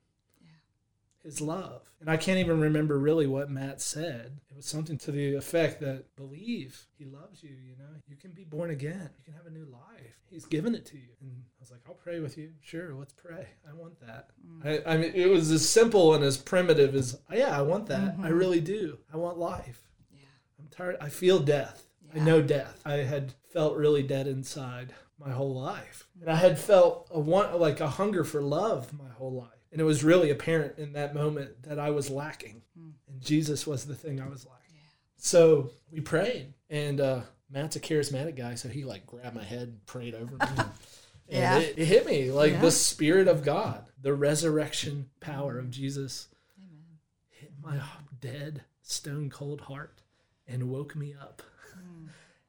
his 1.22 1.40
love. 1.40 1.82
And 2.00 2.10
I 2.10 2.16
can't 2.16 2.38
even 2.38 2.60
remember 2.60 2.98
really 2.98 3.26
what 3.26 3.50
Matt 3.50 3.80
said. 3.80 4.38
It 4.50 4.56
was 4.56 4.66
something 4.66 4.98
to 4.98 5.10
the 5.10 5.34
effect 5.34 5.80
that 5.80 6.14
believe 6.16 6.86
he 6.98 7.04
loves 7.04 7.42
you, 7.42 7.50
you 7.50 7.76
know. 7.78 7.90
You 8.08 8.16
can 8.16 8.32
be 8.32 8.44
born 8.44 8.70
again. 8.70 9.10
You 9.18 9.24
can 9.24 9.34
have 9.34 9.46
a 9.46 9.50
new 9.50 9.66
life. 9.66 10.20
He's 10.28 10.44
given 10.44 10.74
it 10.74 10.84
to 10.86 10.96
you. 10.96 11.08
And 11.20 11.30
I 11.32 11.60
was 11.60 11.70
like, 11.70 11.80
I'll 11.88 11.94
pray 11.94 12.20
with 12.20 12.36
you. 12.36 12.50
Sure, 12.60 12.94
let's 12.94 13.12
pray. 13.12 13.46
I 13.68 13.72
want 13.72 14.00
that. 14.00 14.30
I, 14.64 14.94
I 14.94 14.96
mean, 14.96 15.12
it 15.14 15.28
was 15.28 15.50
as 15.50 15.68
simple 15.68 16.14
and 16.14 16.22
as 16.22 16.36
primitive 16.36 16.94
as, 16.94 17.18
yeah, 17.32 17.56
I 17.56 17.62
want 17.62 17.86
that. 17.86 18.16
I 18.22 18.28
really 18.28 18.60
do. 18.60 18.98
I 19.12 19.16
want 19.16 19.38
life. 19.38 19.82
Yeah. 20.12 20.26
I'm 20.60 20.68
tired. 20.68 20.96
I 21.00 21.08
feel 21.08 21.38
death. 21.38 21.86
I 22.16 22.24
know 22.24 22.42
death. 22.42 22.80
I 22.84 22.94
had 22.94 23.32
felt 23.52 23.76
really 23.76 24.02
dead 24.02 24.26
inside 24.26 24.94
my 25.18 25.30
whole 25.30 25.54
life. 25.54 26.06
And 26.20 26.30
I 26.30 26.36
had 26.36 26.58
felt 26.58 27.08
a 27.10 27.18
want 27.20 27.58
like 27.60 27.80
a 27.80 27.88
hunger 27.88 28.24
for 28.24 28.42
love 28.42 28.92
my 28.92 29.08
whole 29.08 29.32
life. 29.32 29.50
And 29.72 29.80
it 29.80 29.84
was 29.84 30.04
really 30.04 30.30
apparent 30.30 30.78
in 30.78 30.92
that 30.94 31.14
moment 31.14 31.62
that 31.64 31.78
I 31.78 31.90
was 31.90 32.10
lacking. 32.10 32.62
And 32.76 33.20
Jesus 33.20 33.66
was 33.66 33.84
the 33.86 33.94
thing 33.94 34.20
I 34.20 34.28
was 34.28 34.44
lacking. 34.46 34.62
So 35.16 35.70
we 35.90 36.00
prayed. 36.00 36.52
And 36.70 37.00
uh, 37.00 37.20
Matt's 37.50 37.76
a 37.76 37.80
charismatic 37.80 38.36
guy, 38.36 38.54
so 38.54 38.68
he 38.68 38.84
like 38.84 39.06
grabbed 39.06 39.34
my 39.36 39.44
head 39.44 39.62
and 39.68 39.86
prayed 39.86 40.14
over 40.14 40.36
me. 40.36 40.64
And 41.28 41.38
Yeah. 41.40 41.58
it, 41.58 41.74
it 41.76 41.84
hit 41.86 42.06
me 42.06 42.30
like 42.30 42.52
Yeah. 42.52 42.60
the 42.60 42.70
spirit 42.70 43.26
of 43.26 43.42
God, 43.42 43.86
the 44.00 44.14
resurrection 44.14 45.10
power 45.18 45.58
of 45.58 45.70
Jesus 45.72 46.28
hit 47.30 47.50
my 47.60 47.80
dead, 48.20 48.62
stone 48.82 49.28
cold 49.28 49.62
heart 49.62 50.02
and 50.46 50.70
woke 50.70 50.94
me 50.94 51.14
up. 51.20 51.42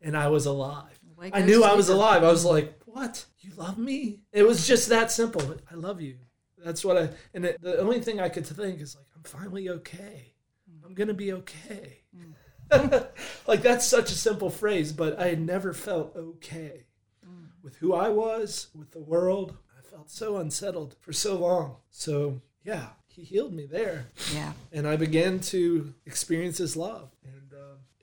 And 0.02 0.16
I 0.16 0.28
was 0.28 0.46
alive. 0.46 1.00
Oh 1.06 1.14
Awake 1.18 1.36
I 1.36 1.42
knew 1.42 1.64
I 1.64 1.74
was 1.74 1.90
alive. 1.90 2.24
I 2.24 2.32
was 2.32 2.46
like, 2.46 2.80
"What? 2.86 3.26
You 3.40 3.52
love 3.56 3.78
me?" 3.78 4.20
It 4.32 4.44
was 4.44 4.68
just 4.68 4.90
that 4.90 5.12
simple. 5.12 5.56
I 5.72 5.76
love 5.76 6.02
you. 6.02 6.18
That's 6.64 6.86
what 6.86 6.98
I. 6.98 7.10
And 7.34 7.46
it, 7.46 7.62
the 7.62 7.80
only 7.80 8.02
thing 8.02 8.20
I 8.20 8.30
could 8.30 8.46
think 8.46 8.80
is 8.82 8.96
like, 8.96 9.08
"I'm 9.16 9.24
finally 9.24 9.70
okay. 9.70 10.34
Mm. 10.70 10.86
I'm 10.86 10.94
gonna 10.94 11.14
be 11.14 11.34
okay." 11.34 12.04
Mm. 12.16 12.34
like 13.48 13.62
that's 13.62 13.88
such 13.88 14.12
a 14.12 14.16
simple 14.16 14.50
phrase, 14.50 14.92
but 14.92 15.20
I 15.20 15.28
had 15.28 15.40
never 15.42 15.74
felt 15.74 16.16
okay 16.16 16.86
mm. 17.26 17.48
with 17.64 17.78
who 17.78 17.94
I 17.94 18.10
was, 18.10 18.68
with 18.76 18.92
the 18.92 19.00
world. 19.00 19.58
I 19.78 19.82
felt 19.82 20.10
so 20.10 20.38
unsettled 20.38 20.96
for 21.00 21.14
so 21.14 21.36
long. 21.38 21.78
So 21.90 22.42
yeah, 22.64 22.88
he 23.08 23.24
healed 23.24 23.54
me 23.54 23.66
there 23.66 24.08
Yeah. 24.34 24.54
and 24.72 24.88
I 24.88 24.96
began 24.96 25.40
to 25.40 25.94
experience 26.06 26.58
His 26.58 26.76
love, 26.76 27.10
and 27.24 27.47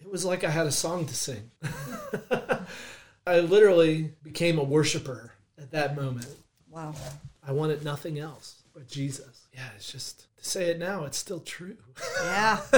it 0.04 0.10
was 0.10 0.24
like 0.24 0.44
I 0.44 0.50
had 0.50 0.66
a 0.66 0.72
song 0.72 1.06
to 1.06 1.14
sing. 1.14 1.50
I 3.26 3.40
literally 3.40 4.12
became 4.22 4.58
a 4.58 4.64
worshiper 4.64 5.32
at 5.58 5.70
that 5.72 5.96
moment. 5.96 6.28
Wow. 6.70 6.94
I 7.46 7.52
wanted 7.52 7.84
nothing 7.84 8.18
else 8.18 8.62
but 8.74 8.88
Jesus. 8.88 9.46
Yeah, 9.54 9.68
it's 9.76 9.90
just 9.90 10.26
to 10.36 10.44
say 10.44 10.70
it 10.70 10.78
now, 10.78 11.04
it's 11.04 11.16
still 11.16 11.40
true. 11.40 11.76
Yeah. 12.22 12.60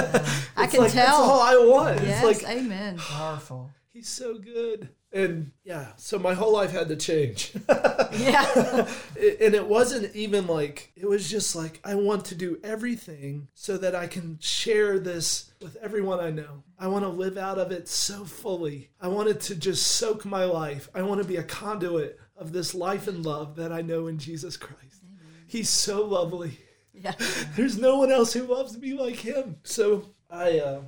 I 0.55 0.67
can 0.67 0.81
like, 0.81 0.93
That's 0.93 1.11
all. 1.11 1.41
I 1.41 1.57
want. 1.57 2.01
Yes. 2.03 2.23
It's 2.23 2.41
like 2.43 2.57
amen. 2.57 2.97
Ah, 2.99 3.31
Powerful. 3.31 3.71
He's 3.91 4.07
so 4.07 4.37
good, 4.37 4.89
and 5.13 5.51
yeah. 5.63 5.87
So 5.97 6.19
my 6.19 6.33
whole 6.33 6.53
life 6.53 6.71
had 6.71 6.89
to 6.89 6.95
change. 6.95 7.53
Yeah. 8.11 8.87
And 9.41 9.53
it 9.53 9.67
wasn't 9.67 10.15
even 10.15 10.47
like 10.47 10.91
it 10.95 11.07
was 11.07 11.29
just 11.29 11.55
like 11.55 11.79
i 11.83 11.95
want 11.95 12.25
to 12.25 12.35
do 12.35 12.59
everything 12.63 13.47
so 13.53 13.77
that 13.77 13.95
i 13.95 14.07
can 14.07 14.37
share 14.39 14.97
this 14.99 15.51
with 15.61 15.75
everyone 15.77 16.19
i 16.19 16.29
know 16.29 16.63
i 16.79 16.87
want 16.87 17.03
to 17.03 17.09
live 17.09 17.37
out 17.37 17.57
of 17.57 17.71
it 17.71 17.87
so 17.87 18.23
fully 18.23 18.89
i 19.01 19.07
wanted 19.07 19.39
to 19.41 19.55
just 19.55 19.85
soak 19.85 20.25
my 20.25 20.45
life 20.45 20.89
i 20.95 21.01
want 21.01 21.21
to 21.21 21.27
be 21.27 21.35
a 21.35 21.43
conduit 21.43 22.19
of 22.35 22.51
this 22.53 22.73
life 22.73 23.07
and 23.07 23.25
love 23.25 23.55
that 23.55 23.71
i 23.71 23.81
know 23.81 24.07
in 24.07 24.17
jesus 24.17 24.57
christ 24.57 25.03
he's 25.47 25.69
so 25.69 26.05
lovely 26.05 26.57
yeah. 26.93 27.13
there's 27.55 27.77
no 27.77 27.97
one 27.97 28.11
else 28.11 28.33
who 28.33 28.43
loves 28.43 28.77
me 28.77 28.93
like 28.93 29.17
him 29.17 29.57
so 29.63 30.05
i 30.29 30.59
uh 30.59 30.81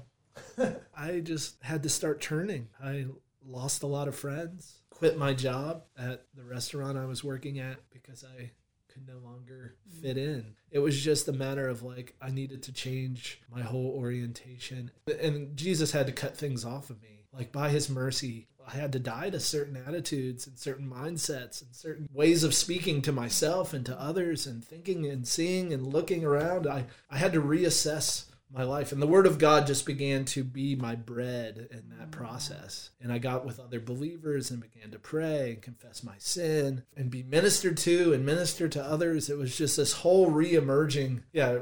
i 0.98 1.20
just 1.20 1.62
had 1.64 1.84
to 1.84 1.90
start 1.90 2.22
turning 2.22 2.68
i 2.84 3.06
lost 3.50 3.84
a 3.84 3.88
lot 3.88 4.08
of 4.08 4.15
friends 4.15 4.82
quit 4.89 5.18
my 5.18 5.34
job 5.34 5.84
at 5.98 6.25
the 6.36 6.44
restaurant 6.44 6.98
i 6.98 7.06
was 7.06 7.24
working 7.24 7.60
at 7.60 7.77
because 7.91 8.24
i 8.38 8.51
could 8.89 9.08
no 9.08 9.20
longer 9.20 9.75
mm-hmm. 9.88 10.01
fit 10.01 10.18
in. 10.18 10.56
It 10.72 10.79
was 10.79 11.00
just 11.00 11.27
a 11.27 11.34
matter 11.34 11.68
of 11.68 11.84
like 11.84 12.15
i 12.22 12.29
needed 12.29 12.63
to 12.63 12.74
change 12.74 13.41
my 13.53 13.62
whole 13.62 13.94
orientation. 13.96 14.91
And 15.22 15.56
jesus 15.56 15.91
had 15.91 16.08
to 16.08 16.13
cut 16.13 16.38
things 16.38 16.65
off 16.65 16.89
of 16.89 17.01
me. 17.01 17.25
Like 17.32 17.51
by 17.51 17.70
his 17.70 17.89
mercy 17.89 18.48
i 18.68 18.72
had 18.72 18.91
to 18.94 19.00
die 19.00 19.29
to 19.29 19.39
certain 19.39 19.77
attitudes 19.88 20.46
and 20.46 20.58
certain 20.58 20.89
mindsets 20.89 21.62
and 21.62 21.74
certain 21.74 22.08
ways 22.13 22.44
of 22.44 22.53
speaking 22.53 23.01
to 23.03 23.12
myself 23.12 23.74
and 23.74 23.86
to 23.86 24.00
others 24.00 24.46
and 24.46 24.63
thinking 24.63 25.06
and 25.06 25.27
seeing 25.27 25.74
and 25.74 25.88
looking 25.88 26.24
around. 26.24 26.68
I, 26.68 26.86
I 27.10 27.18
had 27.18 27.34
to 27.34 27.41
reassess 27.41 28.25
my 28.51 28.63
life. 28.63 28.91
And 28.91 29.01
the 29.01 29.08
word 29.08 29.27
of 29.27 29.38
god 29.38 29.68
just 29.68 29.86
began 29.86 30.25
to 30.25 30.44
be 30.44 30.75
my 30.75 30.96
bread 30.96 31.68
in 31.72 31.89
that 31.98 32.12
process. 32.12 32.89
And 33.01 33.12
i 33.12 33.18
got 33.18 33.46
with 33.46 33.60
other 33.60 33.79
believers 33.79 34.51
and 34.51 34.62
began 34.62 34.91
to 34.91 35.00
pray 35.00 35.51
and 35.51 35.62
confess 35.62 36.03
my 36.03 36.15
sin 36.18 36.84
and 36.96 37.10
be 37.12 37.24
ministered 37.24 37.77
to 37.77 38.13
and 38.13 38.25
minister 38.25 38.68
to 38.70 38.84
others. 38.84 39.29
It 39.29 39.38
was 39.38 39.58
just 39.58 39.77
this 39.77 39.94
whole 39.94 40.29
re-emerging 40.29 41.24
yeah 41.32 41.60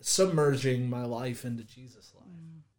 submerging 0.00 0.90
my 0.90 1.04
life 1.04 1.44
into 1.44 1.64
jesus 1.64 2.12
life. 2.14 2.26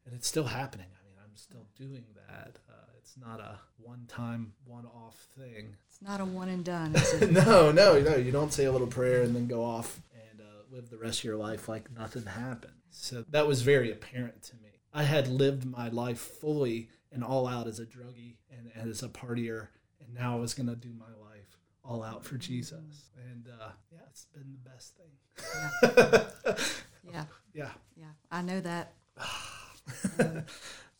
And 0.05 0.13
it's 0.13 0.27
still 0.27 0.45
happening. 0.45 0.87
I 0.87 1.05
mean 1.07 1.17
i'm 1.23 1.35
still 1.35 1.65
doing 1.77 2.03
that. 2.27 2.57
Uh, 2.69 2.73
it's 2.99 3.15
not 3.17 3.39
a 3.39 3.59
one-time 3.77 4.53
one-off 4.65 5.15
thing. 5.37 5.75
It's 5.87 6.01
not 6.01 6.19
a 6.19 6.25
one 6.25 6.49
and 6.49 6.65
done, 6.65 6.91
no, 7.31 7.71
no, 7.71 7.99
no. 8.01 8.15
You 8.17 8.31
don't 8.31 8.51
say 8.51 8.65
a 8.65 8.71
little 8.71 8.87
prayer 8.87 9.21
and 9.21 9.33
then 9.33 9.47
go 9.47 9.63
off 9.63 10.01
and 10.29 10.41
uh, 10.41 10.43
live 10.71 10.89
the 10.89 10.97
rest 10.97 11.19
of 11.19 11.23
your 11.23 11.37
life 11.37 11.69
like 11.69 11.89
nothing 11.95 12.25
happened. 12.25 12.73
So 12.97 13.23
that 13.29 13.45
was 13.47 13.61
very 13.61 13.91
apparent 13.91 14.41
to 14.43 14.55
me. 14.55 14.69
I 14.93 15.03
had 15.03 15.27
lived 15.27 15.65
my 15.65 15.89
life 15.89 16.19
fully 16.19 16.89
and 17.11 17.23
all 17.23 17.47
out 17.47 17.67
as 17.67 17.79
a 17.79 17.85
druggie 17.85 18.35
and, 18.49 18.71
and 18.75 18.89
as 18.89 19.03
a 19.03 19.09
partier, 19.09 19.67
and 19.99 20.13
now 20.13 20.37
I 20.37 20.39
was 20.39 20.53
going 20.53 20.67
to 20.69 20.75
do 20.75 20.93
my 20.97 21.05
life 21.29 21.57
all 21.83 22.01
out 22.03 22.23
for 22.25 22.37
Jesus. 22.37 23.09
And 23.31 23.47
uh, 23.61 23.69
yeah, 23.91 23.99
it's 24.09 24.25
been 24.33 24.53
the 24.63 24.69
best 24.69 24.95
thing. 24.95 26.25
Yeah. 27.11 27.25
yeah. 27.53 27.69
Yeah. 27.95 28.05
I 28.31 28.41
know 28.41 28.59
that. 28.61 28.93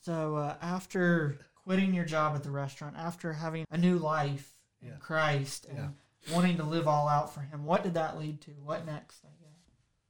So 0.01 0.35
uh, 0.35 0.55
after 0.61 1.39
quitting 1.63 1.91
your 1.95 2.05
job 2.05 2.35
at 2.35 2.43
the 2.43 2.51
restaurant, 2.51 2.95
after 2.95 3.33
having 3.33 3.65
a 3.71 3.77
new 3.77 3.97
life 3.97 4.53
in 4.83 4.89
Yeah. 4.89 4.93
Christ 4.99 5.65
and 5.67 5.95
wanting 6.31 6.57
to 6.57 6.63
live 6.63 6.87
all 6.87 7.07
out 7.07 7.33
for 7.33 7.39
Him, 7.41 7.65
what 7.65 7.81
did 7.81 7.95
that 7.95 8.15
lead 8.19 8.39
to? 8.41 8.51
What 8.51 8.85
next? 8.85 9.25
I 9.25 9.29
guess. 9.41 9.49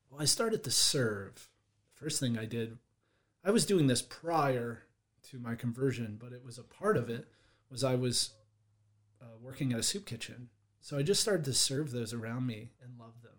Well, 0.10 0.22
I 0.22 0.26
started 0.26 0.66
to 0.66 0.72
serve. 0.72 1.48
First 1.96 2.20
thing 2.20 2.38
I 2.38 2.46
did, 2.46 2.78
I 3.44 3.52
was 3.52 3.66
doing 3.66 3.88
this 3.88 4.02
prior 4.02 4.84
to 5.32 5.40
my 5.40 5.56
conversion, 5.56 6.18
but 6.22 6.34
it 6.34 6.44
was 6.44 6.58
a 6.58 6.64
part 6.64 6.98
of 6.98 7.10
it 7.10 7.28
was 7.70 7.84
I 7.84 7.96
was 7.96 8.32
uh, 9.22 9.38
working 9.42 9.74
at 9.74 9.80
a 9.80 9.84
soup 9.84 10.06
kitchen. 10.06 10.50
So 10.82 10.98
I 10.98 11.02
just 11.02 11.22
started 11.22 11.46
to 11.46 11.54
serve 11.54 11.92
those 11.92 12.14
around 12.14 12.46
me 12.46 12.70
and 12.84 13.00
love 13.00 13.22
them. 13.24 13.32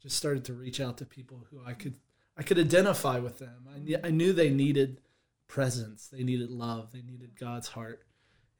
Just 0.00 0.16
started 0.16 0.44
to 0.46 0.52
reach 0.52 0.80
out 0.80 0.98
to 0.98 1.06
people 1.06 1.46
who 1.50 1.60
I 1.64 1.72
could 1.72 1.94
I 2.36 2.42
could 2.42 2.58
identify 2.58 3.18
with 3.18 3.38
them. 3.38 3.68
I, 3.68 4.08
I 4.08 4.10
knew 4.10 4.32
they 4.32 4.50
needed 4.50 5.00
presence, 5.48 6.08
they 6.08 6.22
needed 6.22 6.50
love, 6.50 6.92
they 6.92 7.02
needed 7.02 7.38
God's 7.38 7.68
heart. 7.68 8.04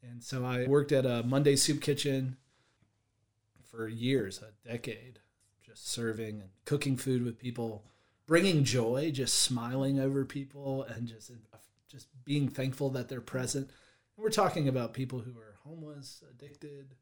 And 0.03 0.23
so 0.23 0.45
I 0.45 0.67
worked 0.67 0.93
at 0.93 1.07
a 1.07 1.23
Monday 1.23 1.57
soup 1.57 1.81
kitchen 1.81 2.37
for 3.71 3.89
years, 3.89 4.43
a 4.43 4.69
decade, 4.69 5.21
just 5.65 5.89
serving 5.89 6.41
and 6.41 6.51
cooking 6.67 6.97
food 6.97 7.25
with 7.25 7.39
people, 7.39 7.85
bringing 8.27 8.65
joy, 8.65 9.11
just 9.13 9.39
smiling 9.39 9.99
over 9.99 10.25
people, 10.25 10.85
and 10.85 11.07
just 11.07 11.31
just 11.89 12.09
being 12.25 12.49
thankful 12.49 12.91
that 12.91 13.09
they're 13.09 13.21
present. 13.21 13.71
We're 14.17 14.31
talking 14.31 14.69
about 14.69 14.95
people 14.95 15.21
who 15.21 15.39
are 15.39 15.57
homeless, 15.65 16.23
addicted, 16.31 16.95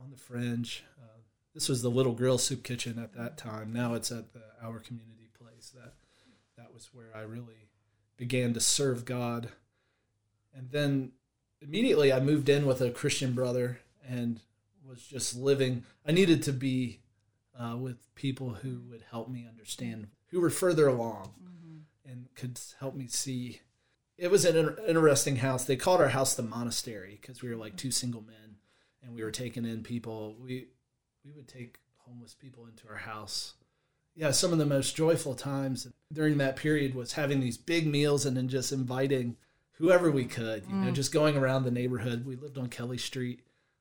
on 0.00 0.10
the 0.10 0.16
fringe. 0.16 0.84
Uh, 1.00 1.20
this 1.54 1.68
was 1.68 1.82
the 1.82 1.90
Little 1.90 2.12
Grill 2.12 2.38
Soup 2.38 2.62
Kitchen 2.62 2.98
at 2.98 3.12
that 3.14 3.36
time. 3.36 3.72
Now 3.72 3.94
it's 3.94 4.10
at 4.10 4.32
the 4.32 4.42
Our 4.62 4.78
Community 4.78 5.28
Place. 5.38 5.72
That 5.74 5.94
that 6.56 6.72
was 6.72 6.90
where 6.92 7.10
I 7.14 7.20
really 7.20 7.68
began 8.16 8.52
to 8.54 8.60
serve 8.60 9.04
God. 9.04 9.50
And 10.54 10.70
then 10.70 11.12
immediately 11.60 12.12
I 12.12 12.20
moved 12.20 12.48
in 12.48 12.66
with 12.66 12.80
a 12.80 12.90
Christian 12.90 13.32
brother 13.32 13.80
and 14.06 14.40
was 14.86 15.02
just 15.02 15.36
living. 15.36 15.84
I 16.06 16.12
needed 16.12 16.42
to 16.44 16.52
be 16.52 17.00
uh, 17.58 17.76
with 17.76 18.14
people 18.14 18.50
who 18.54 18.80
would 18.90 19.04
help 19.10 19.28
me 19.28 19.46
understand, 19.48 20.08
who 20.30 20.40
were 20.40 20.50
further 20.50 20.86
along 20.88 21.32
and 22.04 22.26
could 22.34 22.58
help 22.78 22.94
me 22.94 23.06
see. 23.06 23.60
It 24.18 24.30
was 24.30 24.44
an 24.44 24.56
inter- 24.56 24.78
interesting 24.86 25.36
house. 25.36 25.64
They 25.64 25.76
called 25.76 26.00
our 26.00 26.08
house 26.08 26.34
the 26.34 26.42
monastery 26.42 27.18
because 27.20 27.42
we 27.42 27.48
were 27.48 27.56
like 27.56 27.76
two 27.76 27.90
single 27.90 28.22
men 28.22 28.56
and 29.02 29.14
we 29.14 29.22
were 29.22 29.30
taking 29.30 29.64
in 29.64 29.82
people. 29.82 30.36
We 30.40 30.68
we 31.24 31.32
would 31.32 31.48
take 31.48 31.78
homeless 31.98 32.34
people 32.34 32.66
into 32.66 32.88
our 32.88 32.96
house. 32.96 33.54
Yeah, 34.16 34.32
some 34.32 34.52
of 34.52 34.58
the 34.58 34.66
most 34.66 34.96
joyful 34.96 35.34
times 35.34 35.86
during 36.12 36.38
that 36.38 36.56
period 36.56 36.94
was 36.94 37.12
having 37.12 37.40
these 37.40 37.56
big 37.56 37.86
meals 37.86 38.26
and 38.26 38.36
then 38.36 38.48
just 38.48 38.72
inviting 38.72 39.36
whoever 39.72 40.10
we 40.10 40.24
could. 40.24 40.64
You 40.68 40.74
know, 40.74 40.90
just 40.90 41.12
going 41.12 41.36
around 41.36 41.64
the 41.64 41.70
neighborhood. 41.70 42.26
We 42.26 42.36
lived 42.36 42.58
on 42.58 42.68
Kelly 42.68 42.98
Street. 42.98 43.40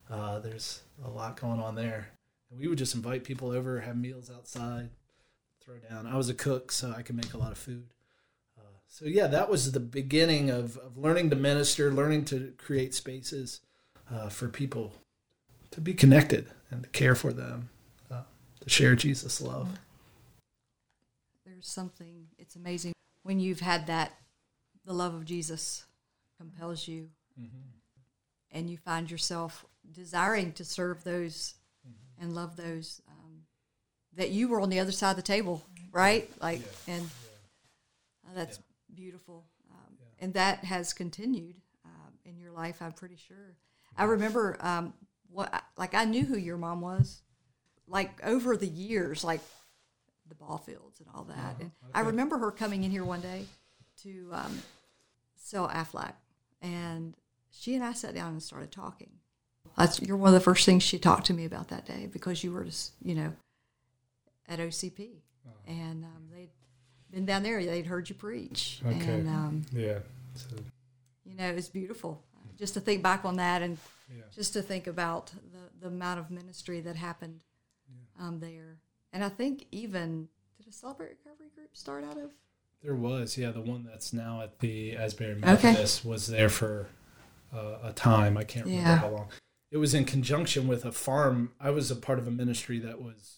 Uh, 0.09 0.39
there's 0.39 0.81
a 1.03 1.09
lot 1.09 1.39
going 1.39 1.59
on 1.59 1.75
there, 1.75 2.09
and 2.49 2.59
we 2.59 2.67
would 2.67 2.77
just 2.77 2.95
invite 2.95 3.23
people 3.23 3.51
over, 3.51 3.81
have 3.81 3.97
meals 3.97 4.31
outside, 4.31 4.89
throw 5.69 5.77
down. 5.77 6.07
I 6.07 6.17
was 6.17 6.29
a 6.29 6.33
cook, 6.33 6.71
so 6.71 6.93
I 6.97 7.03
could 7.03 7.15
make 7.15 7.33
a 7.33 7.37
lot 7.37 7.51
of 7.51 7.57
food. 7.57 7.85
Uh, 8.57 8.63
so 8.87 9.05
yeah, 9.05 9.27
that 9.27 9.49
was 9.49 9.71
the 9.71 9.79
beginning 9.79 10.49
of, 10.49 10.77
of 10.77 10.97
learning 10.97 11.29
to 11.29 11.35
minister, 11.35 11.91
learning 11.91 12.25
to 12.25 12.53
create 12.57 12.95
spaces 12.95 13.61
uh, 14.11 14.29
for 14.29 14.47
people 14.47 14.93
to 15.71 15.79
be 15.79 15.93
connected 15.93 16.49
and 16.71 16.83
to 16.83 16.89
care 16.89 17.13
for 17.13 17.31
them, 17.31 17.69
uh, 18.09 18.23
to 18.61 18.69
share 18.69 18.95
Jesus' 18.95 19.41
love. 19.41 19.77
There's 21.45 21.67
something, 21.67 22.25
it's 22.39 22.55
amazing 22.55 22.93
when 23.21 23.39
you've 23.39 23.59
had 23.59 23.85
that, 23.87 24.13
the 24.85 24.93
love 24.93 25.13
of 25.13 25.25
Jesus 25.25 25.85
compels 26.37 26.87
you, 26.87 27.09
and 28.51 28.69
you 28.69 28.77
find 28.77 29.11
yourself 29.11 29.65
desiring 29.91 30.51
to 30.53 30.65
serve 30.65 31.03
those 31.03 31.53
and 32.19 32.33
love 32.33 32.55
those 32.55 33.01
that 34.19 34.31
you 34.31 34.49
were 34.49 34.59
on 34.59 34.69
the 34.69 34.79
other 34.79 34.91
side 34.91 35.11
of 35.11 35.15
the 35.15 35.21
table, 35.21 35.65
right? 35.93 36.29
Like, 36.41 36.61
and 36.87 37.09
uh, 38.27 38.33
that's 38.35 38.59
beautiful. 38.93 39.45
Um, 39.71 39.97
And 40.19 40.33
that 40.33 40.65
has 40.65 40.91
continued 40.91 41.55
um, 41.85 42.13
in 42.25 42.37
your 42.37 42.51
life, 42.51 42.81
I'm 42.81 42.91
pretty 42.91 43.15
sure. 43.15 43.55
I 43.95 44.03
remember 44.03 44.57
um, 44.59 44.93
what, 45.31 45.63
like, 45.77 45.93
I 45.93 46.03
knew 46.03 46.25
who 46.25 46.37
your 46.37 46.57
mom 46.57 46.81
was, 46.81 47.21
like, 47.87 48.11
over 48.25 48.57
the 48.57 48.67
years, 48.67 49.23
like 49.23 49.39
the 50.27 50.35
ball 50.35 50.57
fields 50.57 50.99
and 50.99 51.07
all 51.15 51.23
that. 51.23 51.55
And 51.61 51.71
I 51.93 52.01
remember 52.01 52.37
her 52.39 52.51
coming 52.51 52.83
in 52.83 52.91
here 52.91 53.05
one 53.05 53.21
day 53.21 53.45
to 54.03 54.29
um, 54.33 54.61
sell 55.37 55.69
Aflac, 55.69 56.13
and 56.61 57.15
she 57.51 57.73
and 57.73 57.85
I 57.85 57.93
sat 57.93 58.13
down 58.13 58.33
and 58.33 58.43
started 58.43 58.71
talking. 58.71 59.11
That's 59.77 60.01
you're 60.01 60.17
one 60.17 60.27
of 60.27 60.33
the 60.33 60.39
first 60.41 60.65
things 60.65 60.83
she 60.83 60.99
talked 60.99 61.25
to 61.27 61.33
me 61.33 61.45
about 61.45 61.69
that 61.69 61.85
day 61.85 62.09
because 62.11 62.43
you 62.43 62.51
were 62.51 62.65
just 62.65 62.91
you 63.01 63.15
know 63.15 63.31
at 64.49 64.59
OCP, 64.59 65.09
and 65.67 66.03
um, 66.03 66.27
they'd 66.33 66.49
been 67.11 67.25
down 67.25 67.43
there. 67.43 67.63
They'd 67.63 67.85
heard 67.85 68.09
you 68.09 68.15
preach, 68.15 68.81
Okay. 68.85 68.93
and 69.13 69.29
um, 69.29 69.61
Yeah. 69.71 69.99
So, 70.35 70.55
you 71.25 71.35
know 71.35 71.47
it 71.47 71.55
was 71.55 71.69
beautiful 71.69 72.21
just 72.57 72.73
to 72.73 72.79
think 72.81 73.01
back 73.01 73.23
on 73.23 73.37
that 73.37 73.61
and 73.61 73.77
yeah. 74.13 74.23
just 74.33 74.51
to 74.53 74.61
think 74.61 74.87
about 74.87 75.27
the, 75.53 75.79
the 75.81 75.87
amount 75.87 76.19
of 76.19 76.29
ministry 76.29 76.81
that 76.81 76.95
happened 76.97 77.43
um, 78.19 78.39
there. 78.39 78.77
And 79.13 79.23
I 79.23 79.29
think 79.29 79.65
even 79.71 80.27
did 80.57 80.67
a 80.67 80.71
Celebrate 80.73 81.09
Recovery 81.23 81.47
group 81.55 81.75
start 81.75 82.03
out 82.03 82.17
of? 82.17 82.31
There 82.83 82.95
was, 82.95 83.37
yeah, 83.37 83.51
the 83.51 83.61
one 83.61 83.87
that's 83.89 84.11
now 84.13 84.41
at 84.41 84.59
the 84.59 84.95
Asbury 84.95 85.31
Okay. 85.31 85.41
Methodist 85.45 86.03
was 86.05 86.27
there 86.27 86.49
for 86.49 86.87
uh, 87.53 87.77
a 87.83 87.93
time. 87.93 88.37
I 88.37 88.43
can't 88.43 88.65
remember 88.65 88.89
Yeah. 88.89 88.97
how 88.97 89.09
long. 89.09 89.27
It 89.71 89.77
was 89.77 89.93
in 89.93 90.03
conjunction 90.05 90.67
with 90.67 90.83
a 90.85 90.91
farm. 90.91 91.51
I 91.59 91.69
was 91.71 91.91
a 91.91 91.95
part 91.95 92.19
of 92.19 92.27
a 92.27 92.31
ministry 92.31 92.79
that 92.79 93.01
was 93.01 93.37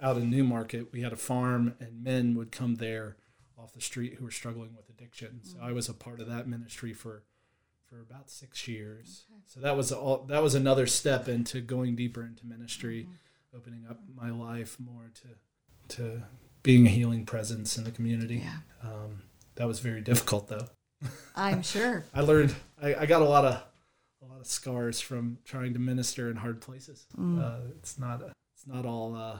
out 0.00 0.16
in 0.16 0.30
Newmarket. 0.30 0.92
We 0.92 1.02
had 1.02 1.12
a 1.12 1.16
farm, 1.16 1.74
and 1.80 2.02
men 2.02 2.34
would 2.34 2.52
come 2.52 2.76
there 2.76 3.16
off 3.58 3.72
the 3.72 3.80
street 3.80 4.14
who 4.14 4.24
were 4.24 4.30
struggling 4.30 4.74
with 4.76 4.88
addiction. 4.90 5.40
So 5.42 5.56
I 5.62 5.72
was 5.72 5.88
a 5.88 5.94
part 5.94 6.20
of 6.20 6.28
that 6.28 6.46
ministry 6.46 6.92
for 6.92 7.22
for 7.88 8.00
about 8.00 8.28
six 8.30 8.66
years. 8.66 9.26
So 9.46 9.60
that 9.60 9.76
was 9.76 9.92
all. 9.92 10.24
That 10.28 10.42
was 10.42 10.54
another 10.54 10.86
step 10.86 11.28
into 11.28 11.60
going 11.60 11.96
deeper 11.96 12.24
into 12.24 12.46
ministry, 12.46 13.08
opening 13.54 13.86
up 13.88 14.00
my 14.14 14.30
life 14.30 14.76
more 14.78 15.10
to 15.22 15.96
to 15.96 16.22
being 16.62 16.86
a 16.86 16.90
healing 16.90 17.24
presence 17.24 17.78
in 17.78 17.84
the 17.84 17.92
community. 17.92 18.42
Yeah, 18.44 18.88
Um, 18.90 19.22
that 19.54 19.66
was 19.68 19.78
very 19.80 20.00
difficult, 20.00 20.48
though. 20.48 20.66
I'm 21.36 21.62
sure. 21.74 22.04
I 22.12 22.22
learned 22.22 22.54
I, 22.82 22.94
I 22.94 23.06
got 23.06 23.22
a 23.22 23.26
lot 23.26 23.44
of 23.44 23.62
a 24.22 24.26
lot 24.26 24.40
of 24.40 24.46
scars 24.46 25.00
from 25.00 25.38
trying 25.44 25.72
to 25.74 25.78
minister 25.78 26.28
in 26.28 26.36
hard 26.36 26.60
places. 26.60 27.06
Uh, 27.18 27.58
it's 27.78 27.98
not 27.98 28.20
it's 28.54 28.66
not 28.66 28.84
all 28.84 29.14
uh, 29.14 29.38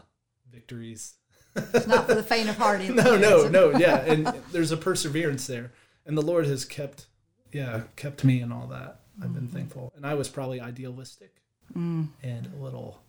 victories. 0.51 1.15
It's 1.55 1.87
not 1.87 2.07
for 2.07 2.15
the 2.15 2.23
faint 2.23 2.49
of 2.49 2.57
heart. 2.57 2.81
no, 2.89 3.17
no, 3.17 3.49
no. 3.49 3.71
Yeah, 3.79 3.97
and 4.05 4.27
there's 4.53 4.73
a 4.73 4.77
perseverance 4.77 5.47
there, 5.47 5.73
and 6.05 6.17
the 6.17 6.23
Lord 6.23 6.47
has 6.47 6.65
kept 6.65 7.07
yeah 7.53 7.83
kept 7.97 8.25
me 8.25 8.41
and 8.41 8.53
all 8.53 8.67
that. 8.69 9.01
I've 9.23 9.33
been 9.35 9.49
thankful, 9.49 9.93
and 9.97 10.05
I 10.07 10.15
was 10.15 10.29
probably 10.29 10.61
idealistic 10.61 11.37
Mm, 11.75 12.09
and 12.23 12.49
a 12.59 12.63
little 12.63 13.01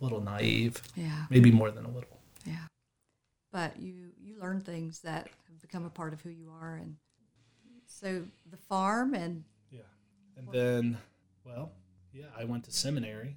a 0.00 0.04
little 0.04 0.20
naive, 0.20 0.80
yeah, 0.96 1.26
maybe 1.28 1.50
more 1.50 1.70
than 1.70 1.84
a 1.84 1.90
little. 1.90 2.20
yeah. 2.46 2.66
But 3.52 3.80
you 3.80 4.12
you 4.22 4.38
learn 4.40 4.60
things 4.60 5.00
that 5.00 5.28
have 5.48 5.60
become 5.60 5.84
a 5.84 5.90
part 5.90 6.12
of 6.12 6.20
who 6.22 6.30
you 6.30 6.50
are, 6.62 6.76
and 6.76 6.96
so 7.86 8.22
the 8.50 8.56
farm 8.56 9.12
and 9.14 9.44
Yeah. 9.70 9.80
And 10.36 10.48
then, 10.52 10.98
well, 11.44 11.72
yeah, 12.12 12.26
I 12.38 12.44
went 12.44 12.64
to 12.64 12.72
seminary. 12.72 13.36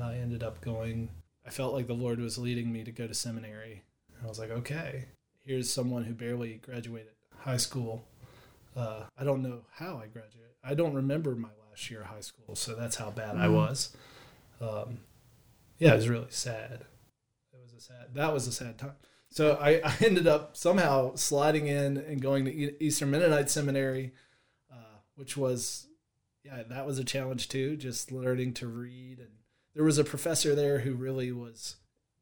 I 0.00 0.14
ended 0.16 0.42
up 0.42 0.60
going, 0.60 1.08
I 1.46 1.50
felt 1.50 1.74
like 1.74 1.86
the 1.86 1.94
Lord 1.94 2.20
was 2.20 2.38
leading 2.38 2.72
me 2.72 2.84
to 2.84 2.92
go 2.92 3.06
to 3.06 3.14
seminary. 3.14 3.82
I 4.22 4.28
was 4.28 4.38
like, 4.38 4.50
okay, 4.50 5.06
here's 5.44 5.72
someone 5.72 6.04
who 6.04 6.14
barely 6.14 6.54
graduated 6.54 7.12
high 7.38 7.56
school. 7.56 8.04
Uh, 8.76 9.04
I 9.18 9.24
don't 9.24 9.42
know 9.42 9.62
how 9.72 10.00
I 10.02 10.06
graduated. 10.06 10.54
I 10.64 10.74
don't 10.74 10.94
remember 10.94 11.34
my 11.34 11.50
last 11.68 11.90
year 11.90 12.02
of 12.02 12.06
high 12.06 12.20
school, 12.20 12.54
so 12.54 12.74
that's 12.74 12.96
how 12.96 13.10
bad 13.10 13.36
I 13.36 13.48
was. 13.48 13.94
Um, 14.60 15.00
yeah, 15.78 15.92
it 15.92 15.96
was 15.96 16.08
really 16.08 16.30
sad. 16.30 16.84
It 17.52 17.60
was 17.60 17.72
a 17.76 17.80
sad. 17.80 18.14
That 18.14 18.32
was 18.32 18.46
a 18.46 18.52
sad 18.52 18.78
time. 18.78 18.94
So 19.30 19.58
I, 19.60 19.70
I 19.84 19.94
ended 20.00 20.26
up 20.26 20.56
somehow 20.56 21.16
sliding 21.16 21.66
in 21.66 21.96
and 21.96 22.22
going 22.22 22.44
to 22.44 22.84
Eastern 22.84 23.10
Mennonite 23.10 23.50
Seminary, 23.50 24.12
uh, 24.72 24.98
which 25.16 25.36
was, 25.36 25.88
yeah, 26.44 26.62
that 26.68 26.86
was 26.86 26.98
a 26.98 27.04
challenge 27.04 27.48
too. 27.48 27.76
Just 27.76 28.12
learning 28.12 28.54
to 28.54 28.68
read, 28.68 29.18
and 29.18 29.30
there 29.74 29.84
was 29.84 29.98
a 29.98 30.04
professor 30.04 30.54
there 30.54 30.80
who 30.80 30.94
really 30.94 31.32
was 31.32 31.76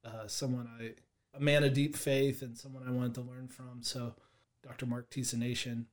uh, 0.05 0.27
someone 0.27 0.69
I, 0.81 0.93
a 1.35 1.41
man 1.41 1.65
of 1.65 1.75
deep 1.75 1.97
faith, 1.97 2.43
and 2.43 2.57
someone 2.57 2.83
I 2.87 2.91
wanted 2.91 3.15
to 3.15 3.21
learn 3.21 3.49
from. 3.49 3.83
So, 3.83 4.15
Dr. 4.63 4.87
Mark 4.87 5.15
Nation, 5.17 5.87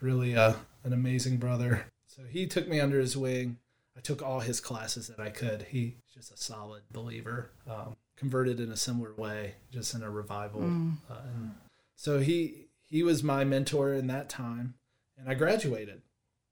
really 0.00 0.36
uh, 0.36 0.54
an 0.84 0.92
amazing 0.92 1.38
brother. 1.38 1.86
So 2.08 2.22
he 2.28 2.46
took 2.46 2.68
me 2.68 2.78
under 2.80 3.00
his 3.00 3.16
wing. 3.16 3.56
I 3.96 4.00
took 4.00 4.22
all 4.22 4.40
his 4.40 4.60
classes 4.60 5.08
that 5.08 5.20
I 5.20 5.30
could. 5.30 5.62
He's 5.70 5.94
just 6.14 6.32
a 6.32 6.36
solid 6.36 6.82
believer, 6.90 7.50
um, 7.68 7.96
converted 8.16 8.60
in 8.60 8.70
a 8.70 8.76
similar 8.76 9.14
way, 9.14 9.54
just 9.70 9.94
in 9.94 10.02
a 10.02 10.10
revival. 10.10 10.62
Uh, 11.10 11.14
and 11.34 11.54
so 11.96 12.20
he 12.20 12.66
he 12.88 13.02
was 13.02 13.22
my 13.22 13.44
mentor 13.44 13.94
in 13.94 14.06
that 14.08 14.28
time, 14.28 14.74
and 15.18 15.28
I 15.28 15.34
graduated. 15.34 16.02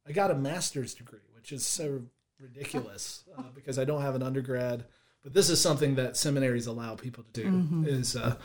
I 0.08 0.12
got 0.12 0.30
a 0.30 0.34
master's 0.34 0.94
degree, 0.94 1.20
which 1.34 1.52
is 1.52 1.66
so 1.66 2.02
ridiculous 2.40 3.24
uh, 3.38 3.42
because 3.54 3.78
I 3.78 3.84
don't 3.84 4.02
have 4.02 4.14
an 4.14 4.22
undergrad. 4.22 4.84
But 5.22 5.34
this 5.34 5.50
is 5.50 5.60
something 5.60 5.96
that 5.96 6.16
seminaries 6.16 6.66
allow 6.66 6.94
people 6.94 7.24
to 7.32 7.42
do 7.42 7.84
is 7.86 8.16
uh, 8.16 8.36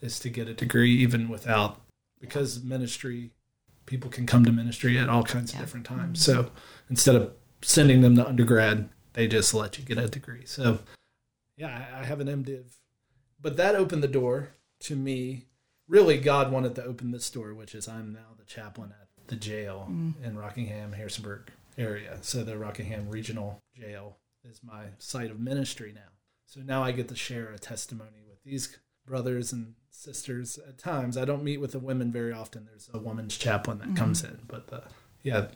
is 0.00 0.18
to 0.20 0.30
get 0.30 0.48
a 0.48 0.54
degree 0.54 0.92
even 0.96 1.28
without 1.28 1.80
because 2.20 2.62
ministry 2.62 3.32
people 3.84 4.08
can 4.08 4.26
come 4.26 4.44
to 4.44 4.52
ministry 4.52 4.96
at 4.96 5.08
all 5.08 5.22
kinds 5.22 5.52
of 5.52 5.58
different 5.58 5.84
times. 5.84 6.24
So 6.24 6.50
instead 6.88 7.16
of 7.16 7.32
sending 7.60 8.00
them 8.00 8.16
to 8.16 8.26
undergrad, 8.26 8.88
they 9.12 9.28
just 9.28 9.52
let 9.52 9.78
you 9.78 9.84
get 9.84 9.98
a 9.98 10.08
degree. 10.08 10.46
So 10.46 10.78
yeah, 11.56 11.84
I, 11.94 12.00
I 12.00 12.04
have 12.04 12.20
an 12.20 12.28
MDiv, 12.28 12.76
but 13.40 13.56
that 13.58 13.74
opened 13.74 14.02
the 14.02 14.08
door 14.08 14.54
to 14.80 14.96
me. 14.96 15.46
Really, 15.88 16.16
God 16.16 16.50
wanted 16.50 16.74
to 16.76 16.84
open 16.84 17.10
this 17.10 17.28
door, 17.28 17.52
which 17.52 17.74
is 17.74 17.88
I'm 17.88 18.12
now 18.14 18.34
the 18.38 18.44
chaplain 18.44 18.94
at 18.98 19.08
the 19.28 19.36
jail 19.36 19.86
in 20.24 20.38
Rockingham, 20.38 20.92
Harrisonburg 20.92 21.50
area. 21.78 22.18
So 22.22 22.42
the 22.44 22.58
Rockingham 22.58 23.08
Regional 23.08 23.62
Jail 23.74 24.18
is 24.44 24.60
my 24.62 24.86
site 24.98 25.30
of 25.30 25.40
ministry 25.40 25.92
now. 25.94 26.00
So 26.46 26.60
now 26.60 26.82
I 26.82 26.92
get 26.92 27.08
to 27.08 27.16
share 27.16 27.50
a 27.52 27.58
testimony 27.58 28.22
with 28.28 28.42
these 28.44 28.76
brothers 29.06 29.52
and 29.52 29.74
sisters 29.90 30.58
at 30.58 30.78
times. 30.78 31.16
I 31.16 31.24
don't 31.24 31.44
meet 31.44 31.60
with 31.60 31.72
the 31.72 31.78
women 31.78 32.12
very 32.12 32.32
often. 32.32 32.66
There's 32.66 32.90
a 32.92 32.98
woman's 32.98 33.36
chaplain 33.36 33.78
that 33.78 33.96
comes 33.96 34.22
mm-hmm. 34.22 34.34
in, 34.34 34.40
but 34.46 34.68
the, 34.68 34.82
yeah, 35.22 35.46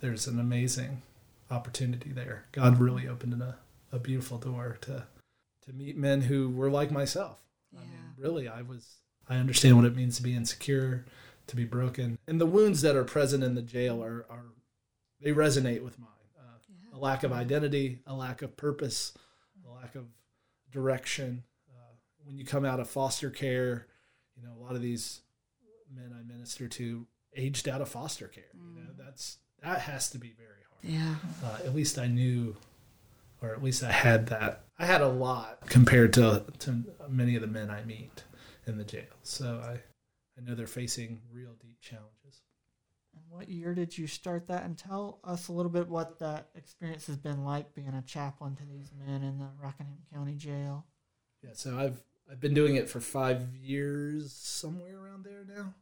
there's 0.00 0.26
an 0.26 0.38
amazing 0.38 1.02
opportunity 1.50 2.12
there. 2.12 2.46
God 2.52 2.78
really 2.78 3.08
opened 3.08 3.40
a, 3.40 3.56
a 3.92 3.98
beautiful 3.98 4.38
door 4.38 4.78
to 4.82 5.04
to 5.64 5.72
meet 5.72 5.96
men 5.96 6.22
who 6.22 6.48
were 6.48 6.70
like 6.70 6.90
myself. 6.90 7.42
Yeah. 7.72 7.80
I 7.80 7.82
mean, 7.82 8.14
really, 8.16 8.48
I 8.48 8.62
was. 8.62 9.00
I 9.28 9.36
understand 9.36 9.76
what 9.76 9.84
it 9.84 9.96
means 9.96 10.16
to 10.18 10.22
be 10.22 10.36
insecure, 10.36 11.04
to 11.48 11.56
be 11.56 11.64
broken, 11.64 12.18
and 12.28 12.40
the 12.40 12.46
wounds 12.46 12.80
that 12.82 12.94
are 12.94 13.04
present 13.04 13.42
in 13.42 13.54
the 13.54 13.62
jail 13.62 14.02
are 14.02 14.24
are 14.30 14.44
they 15.20 15.32
resonate 15.32 15.82
with 15.82 15.98
mine. 15.98 16.08
Uh, 16.38 16.42
Yeah. 16.68 16.96
A 16.96 16.98
lack 16.98 17.22
of 17.24 17.32
identity, 17.32 18.00
a 18.06 18.14
lack 18.14 18.42
of 18.42 18.56
purpose, 18.56 19.12
a 19.66 19.70
lack 19.70 19.94
of 19.94 20.06
direction. 20.70 21.44
Uh, 21.70 21.94
when 22.24 22.36
you 22.36 22.44
come 22.44 22.64
out 22.64 22.80
of 22.80 22.88
foster 22.88 23.30
care, 23.30 23.86
you 24.36 24.42
know 24.42 24.52
a 24.58 24.60
lot 24.62 24.74
of 24.74 24.82
these 24.82 25.22
men 25.94 26.12
I 26.18 26.22
minister 26.22 26.68
to 26.68 27.06
aged 27.34 27.68
out 27.68 27.80
of 27.80 27.88
foster 27.88 28.28
care. 28.28 28.44
You 28.54 28.82
know 28.82 28.90
that's 28.98 29.38
that 29.62 29.80
has 29.82 30.10
to 30.10 30.18
be 30.18 30.34
very 30.36 30.62
hard 30.70 30.82
Yeah. 30.82 31.16
uh, 31.44 31.58
at 31.64 31.74
least 31.74 31.98
I 31.98 32.06
knew, 32.06 32.56
or 33.40 33.52
at 33.52 33.62
least 33.62 33.82
I 33.82 33.92
had 33.92 34.26
that. 34.28 34.64
I 34.78 34.84
had 34.86 35.00
a 35.00 35.08
lot 35.08 35.66
compared 35.68 36.12
to 36.14 36.44
to 36.60 36.84
many 37.08 37.34
of 37.36 37.40
the 37.42 37.46
men 37.48 37.70
I 37.70 37.84
meet 37.84 38.24
in 38.66 38.76
the 38.78 38.84
jail. 38.84 39.14
So 39.22 39.60
I, 39.64 39.80
I 40.38 40.42
know 40.44 40.54
they're 40.54 40.66
facing 40.66 41.20
real 41.32 41.54
deep 41.60 41.80
challenges. 41.80 42.42
And 43.16 43.24
what 43.28 43.48
year 43.48 43.74
did 43.74 43.96
you 43.96 44.06
start 44.06 44.46
that? 44.48 44.64
And 44.64 44.76
tell 44.76 45.18
us 45.24 45.48
a 45.48 45.52
little 45.52 45.72
bit 45.72 45.88
what 45.88 46.18
that 46.18 46.48
experience 46.54 47.06
has 47.06 47.16
been 47.16 47.44
like 47.44 47.74
being 47.74 47.88
a 47.88 48.02
chaplain 48.02 48.54
to 48.56 48.64
these 48.64 48.90
men 49.06 49.22
in 49.22 49.38
the 49.38 49.48
Rockingham 49.60 49.98
County 50.12 50.34
Jail. 50.34 50.84
Yeah, 51.42 51.50
so 51.54 51.78
I've 51.78 52.02
I've 52.30 52.40
been 52.40 52.54
doing 52.54 52.76
it 52.76 52.88
for 52.88 53.00
five 53.00 53.54
years, 53.54 54.32
somewhere 54.32 54.98
around 54.98 55.24
there 55.24 55.44
now. 55.46 55.74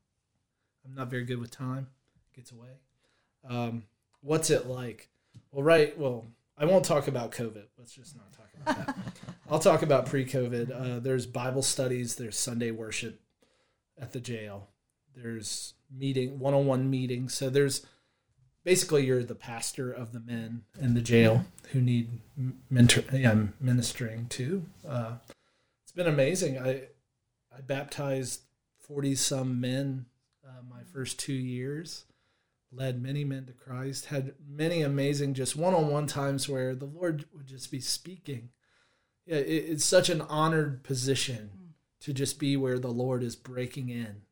I'm 0.85 0.95
not 0.95 1.09
very 1.09 1.25
good 1.25 1.39
with 1.39 1.51
time; 1.51 1.89
it 2.17 2.37
gets 2.37 2.53
away. 2.53 2.69
Um, 3.49 3.85
what's 4.21 4.51
it 4.51 4.67
like? 4.67 5.09
Well, 5.51 5.63
right. 5.63 5.99
Well, 5.99 6.27
I 6.57 6.67
won't 6.67 6.85
talk 6.85 7.09
about 7.09 7.33
COVID. 7.33 7.65
Let's 7.79 7.95
just 7.95 8.17
not 8.17 8.33
talk 8.33 8.49
about 8.61 8.87
that. 8.87 8.97
I'll 9.51 9.59
talk 9.59 9.83
about 9.83 10.07
pre-COVID. 10.07 10.71
Uh, 10.97 11.01
there's 11.01 11.27
Bible 11.27 11.63
studies. 11.63 12.15
There's 12.15 12.39
Sunday 12.39 12.71
worship 12.71 13.21
at 13.99 14.13
the 14.13 14.21
jail. 14.21 14.69
There's 15.15 15.75
meeting, 15.97 16.39
one-on-one 16.39 16.91
meetings. 16.91 17.35
So 17.35 17.51
there's 17.51 17.87
basically 18.65 19.07
you're 19.07 19.23
the 19.23 19.35
pastor 19.35 19.93
of 19.93 20.13
the 20.13 20.21
men 20.21 20.63
in 20.81 20.95
the 20.95 21.01
jail 21.01 21.45
who 21.73 21.81
need 21.81 22.21
mentor. 22.71 23.05
Yeah, 23.13 23.31
I'm 23.31 23.55
ministering 23.61 24.27
to. 24.31 24.65
Uh, 24.87 25.13
it's 25.83 25.93
been 25.93 26.07
amazing. 26.07 26.59
I 26.59 26.89
I 27.57 27.61
baptized 27.61 28.43
forty 28.79 29.15
some 29.15 29.61
men 29.61 30.07
uh, 30.47 30.63
my 30.69 30.83
first 30.93 31.19
two 31.19 31.33
years, 31.33 32.05
led 32.73 33.01
many 33.01 33.25
men 33.25 33.47
to 33.47 33.53
Christ, 33.53 34.07
had 34.07 34.35
many 34.47 34.83
amazing 34.83 35.35
just 35.35 35.57
one 35.57 35.75
on 35.75 35.89
one 35.89 36.07
times 36.07 36.49
where 36.49 36.75
the 36.75 36.87
Lord 36.87 37.27
would 37.35 37.47
just 37.47 37.71
be 37.71 37.81
speaking. 37.81 38.51
Yeah, 39.27 39.37
it, 39.37 39.71
it's 39.71 39.85
such 39.85 40.11
an 40.11 40.21
honored 40.23 40.83
position 40.83 41.75
to 42.01 42.13
just 42.13 42.39
be 42.39 42.57
where 42.57 42.79
the 42.79 42.89
Lord 42.89 43.23
is 43.23 43.37
breaking 43.37 43.89
in 43.89 44.23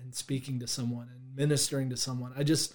and 0.00 0.14
speaking 0.14 0.60
to 0.60 0.66
someone 0.66 1.08
and 1.12 1.36
ministering 1.36 1.90
to 1.90 1.96
someone. 1.96 2.32
I 2.36 2.42
just, 2.42 2.74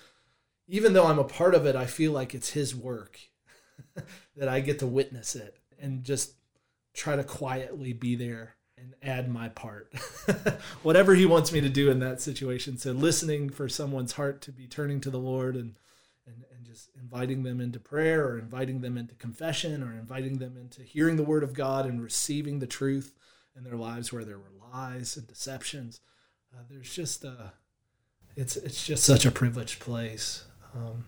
even 0.68 0.94
though 0.94 1.06
I'm 1.06 1.20
a 1.20 1.24
part 1.24 1.56
of 1.56 1.66
it, 1.66 1.76
I 1.76 1.86
feel 1.86 2.12
like 2.12 2.34
it's 2.34 2.52
His 2.52 2.76
work 2.76 3.20
that 4.36 4.48
I 4.48 4.60
get 4.60 4.80
to 4.80 4.88
witness 4.88 5.36
it 5.36 5.58
and 5.80 6.04
just 6.04 6.34
try 6.94 7.16
to 7.16 7.24
quietly 7.24 7.94
be 7.94 8.16
there 8.16 8.56
and 8.78 8.96
add 9.02 9.30
my 9.30 9.50
part. 9.50 9.94
Whatever 10.84 11.14
he 11.14 11.26
wants 11.26 11.52
me 11.52 11.62
to 11.62 11.70
do 11.70 11.92
in 11.92 12.00
that 12.00 12.20
situation. 12.20 12.78
So 12.78 12.92
listening 12.92 13.50
for 13.50 13.70
someone's 13.70 14.14
heart 14.14 14.42
to 14.42 14.52
be 14.52 14.68
turning 14.68 15.00
to 15.02 15.10
the 15.10 15.20
Lord 15.20 15.56
and 15.56 15.76
and, 16.28 16.44
and 16.56 16.66
just 16.66 16.90
inviting 17.00 17.44
them 17.44 17.60
into 17.60 17.80
prayer 17.80 18.26
or 18.28 18.40
inviting 18.40 18.82
them 18.82 18.98
into 18.98 19.16
confession 19.16 19.84
or 19.84 19.92
inviting 19.92 20.38
them 20.38 20.56
into 20.56 20.84
hearing 20.84 21.16
the 21.16 21.24
word 21.24 21.44
of 21.44 21.54
God 21.54 21.86
and 21.86 22.02
receiving 22.02 22.60
the 22.60 22.68
truth 22.68 23.16
in 23.56 23.64
their 23.64 23.76
lives 23.76 24.14
where 24.14 24.24
there 24.24 24.38
were 24.38 24.52
lies 24.72 25.18
and 25.18 25.28
deceptions. 25.28 26.00
Uh, 26.54 26.62
there's 26.70 26.94
just 26.94 27.24
uh 27.26 27.50
it's 28.36 28.56
it's 28.58 28.86
just 28.86 29.04
such 29.04 29.26
a 29.26 29.32
privileged 29.32 29.80
place. 29.80 30.46
Um, 30.76 31.06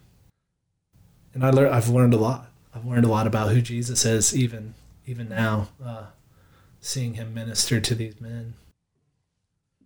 and 1.34 1.46
I 1.46 1.50
lear- 1.50 1.70
I've 1.72 1.90
learned 1.90 2.14
a 2.14 2.18
lot. 2.18 2.50
I've 2.76 2.86
learned 2.86 3.06
a 3.06 3.10
lot 3.10 3.28
about 3.28 3.52
who 3.52 3.62
Jesus 3.62 4.06
is 4.06 4.36
even 4.36 4.74
even 5.06 5.30
now. 5.30 5.70
Uh, 5.84 6.06
seeing 6.80 7.14
him 7.14 7.34
minister 7.34 7.80
to 7.80 7.96
these 7.96 8.20
men. 8.20 8.56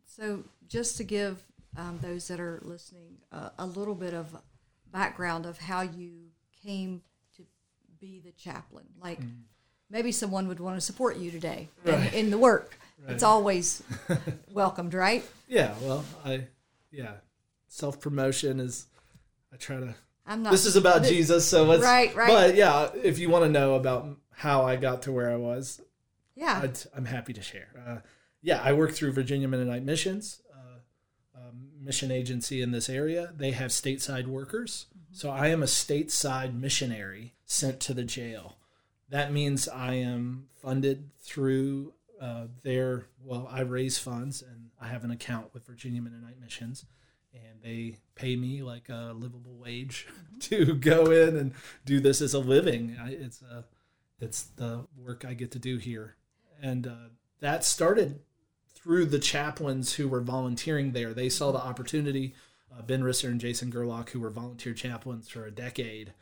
So, 0.05 0.43
just 0.67 0.97
to 0.97 1.03
give 1.03 1.43
um, 1.77 1.99
those 2.01 2.27
that 2.27 2.39
are 2.39 2.59
listening 2.63 3.17
uh, 3.31 3.49
a 3.59 3.65
little 3.67 3.93
bit 3.93 4.15
of 4.15 4.35
background 4.91 5.45
of 5.45 5.59
how 5.59 5.81
you 5.81 6.29
came 6.63 7.03
to 7.35 7.43
be 7.99 8.19
the 8.25 8.31
chaplain, 8.31 8.85
like 8.99 9.19
maybe 9.91 10.11
someone 10.11 10.47
would 10.47 10.59
want 10.59 10.75
to 10.75 10.81
support 10.81 11.17
you 11.17 11.29
today 11.29 11.69
in, 11.85 11.91
Right. 11.93 12.13
in 12.15 12.29
the 12.31 12.37
work. 12.39 12.79
It's 13.07 13.21
always 13.21 13.83
welcomed, 14.57 14.93
right? 14.93 15.23
Yeah, 15.47 15.73
well, 15.81 16.03
I 16.25 16.47
yeah, 16.91 17.13
self 17.69 18.01
promotion 18.01 18.59
is. 18.59 18.87
I 19.53 19.55
try 19.55 19.77
to. 19.77 19.95
I'm 20.25 20.43
not. 20.43 20.51
This 20.51 20.65
is 20.65 20.75
about 20.75 21.03
th- 21.03 21.13
Jesus, 21.13 21.47
so 21.47 21.63
let's. 21.63 21.83
Right, 21.83 22.13
right. 22.13 22.27
But 22.27 22.55
yeah, 22.55 22.89
if 23.01 23.19
you 23.19 23.29
want 23.29 23.45
to 23.45 23.49
know 23.49 23.75
about 23.75 24.09
how 24.31 24.65
I 24.65 24.75
got 24.75 25.03
to 25.03 25.11
where 25.13 25.31
I 25.31 25.37
was, 25.37 25.79
Yeah. 26.35 26.59
I'd, 26.61 26.77
I'm 26.95 27.05
happy 27.05 27.31
to 27.33 27.41
share. 27.41 27.69
Uh, 27.87 27.97
yeah, 28.41 28.61
I 28.61 28.73
work 28.73 28.91
through 28.91 29.13
Virginia 29.13 29.47
Mennonite 29.47 29.83
Missions, 29.83 30.41
uh, 30.53 31.39
um, 31.39 31.69
mission 31.81 32.11
agency 32.11 32.61
in 32.61 32.71
this 32.71 32.89
area. 32.89 33.31
They 33.35 33.51
have 33.51 33.71
stateside 33.71 34.27
workers. 34.27 34.87
So 35.11 35.29
I 35.29 35.47
am 35.47 35.63
a 35.63 35.67
stateside 35.67 36.53
missionary 36.53 37.33
sent 37.45 37.79
to 37.81 37.93
the 37.93 38.03
jail. 38.03 38.57
That 39.09 39.31
means 39.31 39.67
I 39.67 39.93
am 39.93 40.49
funded 40.61 41.09
through 41.21 41.93
uh, 42.21 42.47
their, 42.63 43.07
well, 43.23 43.47
I 43.51 43.61
raise 43.61 43.97
funds 43.97 44.41
and 44.41 44.69
I 44.79 44.87
have 44.87 45.03
an 45.03 45.11
account 45.11 45.53
with 45.53 45.65
Virginia 45.65 46.01
Mennonite 46.01 46.39
Missions. 46.39 46.85
And 47.33 47.61
they 47.61 47.97
pay 48.15 48.35
me 48.35 48.63
like 48.63 48.89
a 48.89 49.13
livable 49.15 49.55
wage 49.57 50.07
to 50.41 50.73
go 50.73 51.11
in 51.11 51.35
and 51.35 51.53
do 51.85 51.99
this 51.99 52.21
as 52.21 52.33
a 52.33 52.39
living. 52.39 52.97
I, 52.99 53.11
it's 53.11 53.41
a, 53.41 53.65
it's 54.19 54.43
the 54.43 54.87
work 54.97 55.25
I 55.27 55.33
get 55.33 55.51
to 55.51 55.59
do 55.59 55.77
here 55.77 56.15
and 56.61 56.87
uh, 56.87 57.09
that 57.39 57.63
started 57.63 58.19
through 58.73 59.05
the 59.05 59.19
chaplains 59.19 59.95
who 59.95 60.07
were 60.07 60.21
volunteering 60.21 60.91
there. 60.91 61.13
They 61.13 61.29
saw 61.29 61.51
the 61.51 61.63
opportunity. 61.63 62.35
Uh, 62.75 62.81
ben 62.81 63.01
Risser 63.01 63.29
and 63.29 63.39
Jason 63.39 63.69
Gerlach, 63.69 64.09
who 64.09 64.19
were 64.19 64.29
volunteer 64.29 64.73
chaplains 64.73 65.29
for 65.29 65.45
a 65.45 65.51
decade, 65.51 66.13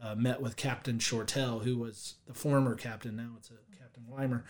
uh, 0.00 0.14
met 0.14 0.40
with 0.40 0.56
Captain 0.56 0.98
Shortell, 0.98 1.64
who 1.64 1.78
was 1.78 2.16
the 2.26 2.34
former 2.34 2.74
captain. 2.74 3.16
Now 3.16 3.30
it's 3.38 3.50
a 3.50 3.78
Captain 3.78 4.04
Weimer, 4.06 4.44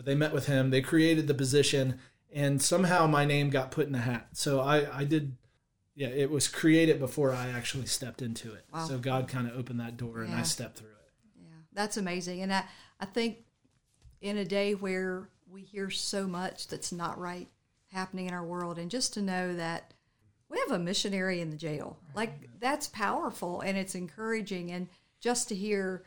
but 0.00 0.06
they 0.06 0.14
met 0.14 0.32
with 0.32 0.46
him. 0.46 0.70
They 0.70 0.80
created 0.80 1.26
the 1.26 1.34
position, 1.34 1.98
and 2.32 2.62
somehow 2.62 3.06
my 3.06 3.26
name 3.26 3.50
got 3.50 3.70
put 3.70 3.84
in 3.84 3.92
the 3.92 3.98
hat. 3.98 4.28
So 4.32 4.60
I, 4.60 5.00
I 5.00 5.04
did. 5.04 5.36
Yeah, 5.94 6.08
it 6.08 6.30
was 6.30 6.48
created 6.48 6.98
before 6.98 7.34
I 7.34 7.50
actually 7.50 7.84
stepped 7.84 8.22
into 8.22 8.54
it. 8.54 8.64
Wow. 8.72 8.86
So 8.86 8.96
God 8.96 9.28
kind 9.28 9.46
of 9.46 9.54
opened 9.58 9.78
that 9.80 9.98
door, 9.98 10.22
and 10.22 10.34
I 10.34 10.40
stepped 10.40 10.78
through 10.78 10.88
it. 10.88 11.12
Yeah, 11.36 11.58
that's 11.74 11.98
amazing. 11.98 12.40
And 12.40 12.50
I, 12.50 12.64
I 12.98 13.04
think 13.04 13.44
in 14.22 14.38
a 14.38 14.44
day 14.46 14.74
where 14.74 15.28
we 15.46 15.60
hear 15.60 15.90
so 15.90 16.26
much 16.26 16.68
that's 16.68 16.92
not 16.92 17.18
right 17.18 17.48
happening 17.88 18.26
in 18.26 18.32
our 18.32 18.44
world, 18.44 18.78
and 18.78 18.90
just 18.90 19.12
to 19.14 19.20
know 19.20 19.54
that 19.54 19.92
we 20.48 20.58
have 20.60 20.70
a 20.70 20.82
missionary 20.82 21.42
in 21.42 21.50
the 21.50 21.58
jail, 21.58 21.98
like 22.14 22.48
that's 22.58 22.86
powerful 22.86 23.60
and 23.60 23.76
it's 23.76 23.94
encouraging. 23.94 24.70
And 24.72 24.88
just 25.20 25.48
to 25.50 25.54
hear 25.54 26.04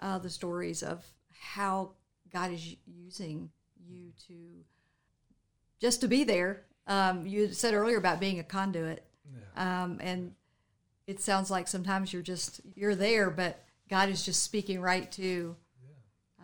uh, 0.00 0.18
the 0.18 0.30
stories 0.30 0.82
of 0.82 1.04
how 1.38 1.92
God 2.32 2.52
is 2.52 2.76
using 2.86 3.50
you 3.88 4.12
to 4.28 4.34
just 5.80 6.00
to 6.00 6.08
be 6.08 6.24
there. 6.24 6.62
Um, 6.86 7.26
you 7.26 7.52
said 7.52 7.74
earlier 7.74 7.98
about 7.98 8.20
being 8.20 8.38
a 8.38 8.44
conduit, 8.44 9.04
um, 9.56 9.98
and 10.00 10.32
it 11.06 11.20
sounds 11.20 11.50
like 11.50 11.68
sometimes 11.68 12.12
you're 12.12 12.22
just 12.22 12.60
you're 12.74 12.94
there, 12.94 13.30
but 13.30 13.64
God 13.88 14.08
is 14.08 14.24
just 14.24 14.42
speaking 14.42 14.80
right 14.80 15.10
to, 15.12 15.56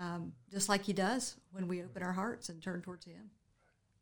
um, 0.00 0.32
just 0.50 0.68
like 0.68 0.82
He 0.82 0.92
does 0.92 1.36
when 1.52 1.68
we 1.68 1.82
open 1.82 2.02
our 2.02 2.12
hearts 2.12 2.48
and 2.48 2.62
turn 2.62 2.82
towards 2.82 3.04
Him. 3.04 3.30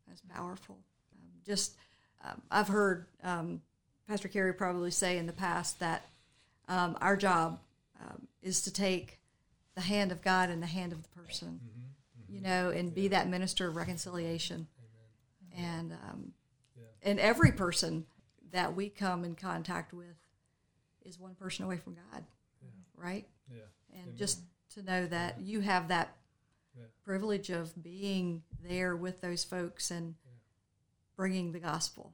That's 0.07 0.21
powerful. 0.21 0.77
Um, 1.15 1.29
just 1.45 1.75
um, 2.23 2.41
I've 2.49 2.67
heard 2.67 3.05
um, 3.23 3.61
Pastor 4.07 4.27
Kerry 4.27 4.53
probably 4.53 4.91
say 4.91 5.17
in 5.17 5.25
the 5.25 5.33
past 5.33 5.79
that 5.79 6.05
um, 6.67 6.97
our 7.01 7.15
job 7.15 7.59
um, 8.01 8.27
is 8.41 8.61
to 8.63 8.73
take 8.73 9.20
the 9.75 9.81
hand 9.81 10.11
of 10.11 10.21
God 10.21 10.49
and 10.49 10.61
the 10.61 10.67
hand 10.67 10.91
of 10.91 11.01
the 11.03 11.09
person, 11.09 11.59
you 12.27 12.41
know, 12.41 12.69
and 12.69 12.93
be 12.93 13.07
that 13.09 13.27
minister 13.27 13.67
of 13.67 13.75
reconciliation. 13.75 14.67
And 15.55 15.93
um, 15.93 16.33
and 17.03 17.19
every 17.19 17.51
person 17.51 18.05
that 18.51 18.75
we 18.75 18.89
come 18.89 19.25
in 19.25 19.35
contact 19.35 19.93
with 19.93 20.15
is 21.03 21.19
one 21.19 21.35
person 21.35 21.65
away 21.65 21.77
from 21.77 21.95
God, 21.95 22.23
right? 22.95 23.27
Yeah. 23.49 23.99
And 23.99 24.15
just 24.17 24.41
to 24.75 24.83
know 24.83 25.05
that 25.07 25.41
you 25.41 25.61
have 25.61 25.87
that 25.89 26.15
privilege 27.03 27.49
of 27.49 27.81
being 27.81 28.43
there 28.63 28.95
with 28.95 29.21
those 29.21 29.43
folks 29.43 29.91
and 29.91 30.15
bringing 31.15 31.51
the 31.51 31.59
gospel. 31.59 32.13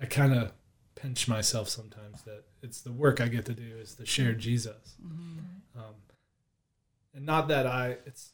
I 0.00 0.06
kind 0.06 0.34
of 0.34 0.52
pinch 0.94 1.28
myself 1.28 1.68
sometimes 1.68 2.22
that 2.22 2.44
it's 2.62 2.80
the 2.80 2.92
work 2.92 3.20
I 3.20 3.28
get 3.28 3.44
to 3.46 3.54
do 3.54 3.76
is 3.80 3.94
to 3.96 4.06
share 4.06 4.32
Jesus. 4.32 4.94
Mm-hmm. 5.04 5.78
Um, 5.78 5.94
and 7.14 7.26
not 7.26 7.48
that 7.48 7.66
I, 7.66 7.96
it's 8.06 8.30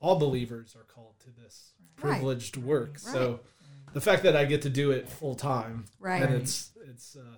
all 0.00 0.18
believers 0.18 0.74
are 0.76 0.84
called 0.84 1.14
to 1.20 1.30
this 1.30 1.72
Right. 2.02 2.12
privileged 2.12 2.56
work. 2.56 2.92
Right. 3.04 3.12
So 3.12 3.40
the 3.92 4.00
fact 4.00 4.22
that 4.22 4.34
I 4.34 4.46
get 4.46 4.62
to 4.62 4.70
do 4.70 4.90
it 4.90 5.08
full 5.08 5.34
time 5.34 5.84
Right. 5.98 6.22
and 6.22 6.34
it's 6.34 6.70
it's 6.88 7.14
uh, 7.14 7.36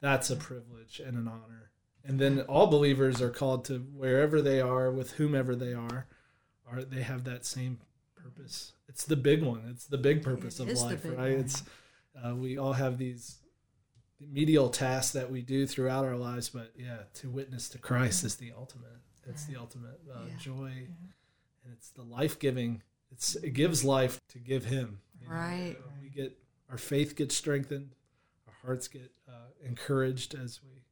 that's 0.00 0.28
a 0.28 0.36
privilege 0.36 1.00
and 1.00 1.16
an 1.16 1.26
honor. 1.26 1.70
And 2.04 2.18
then 2.18 2.40
all 2.42 2.66
believers 2.66 3.22
are 3.22 3.30
called 3.30 3.64
to 3.66 3.78
wherever 3.78 4.42
they 4.42 4.60
are 4.60 4.90
with 4.90 5.12
whomever 5.12 5.56
they 5.56 5.72
are, 5.72 6.06
are 6.70 6.82
they 6.82 7.00
have 7.02 7.24
that 7.24 7.46
same 7.46 7.78
purpose. 8.14 8.72
It's 8.88 9.04
the 9.06 9.16
big 9.16 9.42
one. 9.42 9.62
It's 9.70 9.86
the 9.86 9.98
big 9.98 10.22
purpose 10.22 10.60
It 10.60 10.68
of 10.70 10.78
life, 10.80 11.04
right? 11.06 11.16
one. 11.16 11.26
It's 11.30 11.62
uh, 12.22 12.34
we 12.34 12.58
all 12.58 12.74
have 12.74 12.98
these 12.98 13.37
medial 14.20 14.68
tasks 14.68 15.12
that 15.12 15.30
we 15.30 15.42
do 15.42 15.66
throughout 15.66 16.04
our 16.04 16.16
lives, 16.16 16.48
but 16.48 16.72
yeah, 16.76 16.98
to 17.14 17.30
witness 17.30 17.68
to 17.70 17.78
Christ 17.78 18.24
is 18.24 18.36
the 18.36 18.52
ultimate. 18.56 18.88
It's 19.26 19.44
the 19.44 19.56
ultimate 19.56 20.00
uh, 20.12 20.20
Yeah. 20.26 20.36
joy, 20.38 20.72
and 21.64 21.72
it's 21.72 21.90
the 21.90 22.02
life 22.02 22.38
giving. 22.38 22.82
It's 23.10 23.36
it 23.36 23.50
gives 23.50 23.84
life 23.84 24.18
to 24.30 24.38
give 24.38 24.64
Him. 24.64 25.00
you 25.20 25.28
know? 25.28 25.34
Right. 25.34 25.76
We 26.02 26.08
get 26.08 26.36
our 26.70 26.78
faith 26.78 27.14
gets 27.16 27.36
strengthened, 27.36 27.94
our 28.46 28.54
hearts 28.64 28.88
get 28.88 29.10
uh, 29.28 29.32
encouraged 29.64 30.34
as 30.34 30.60
we 30.62 30.82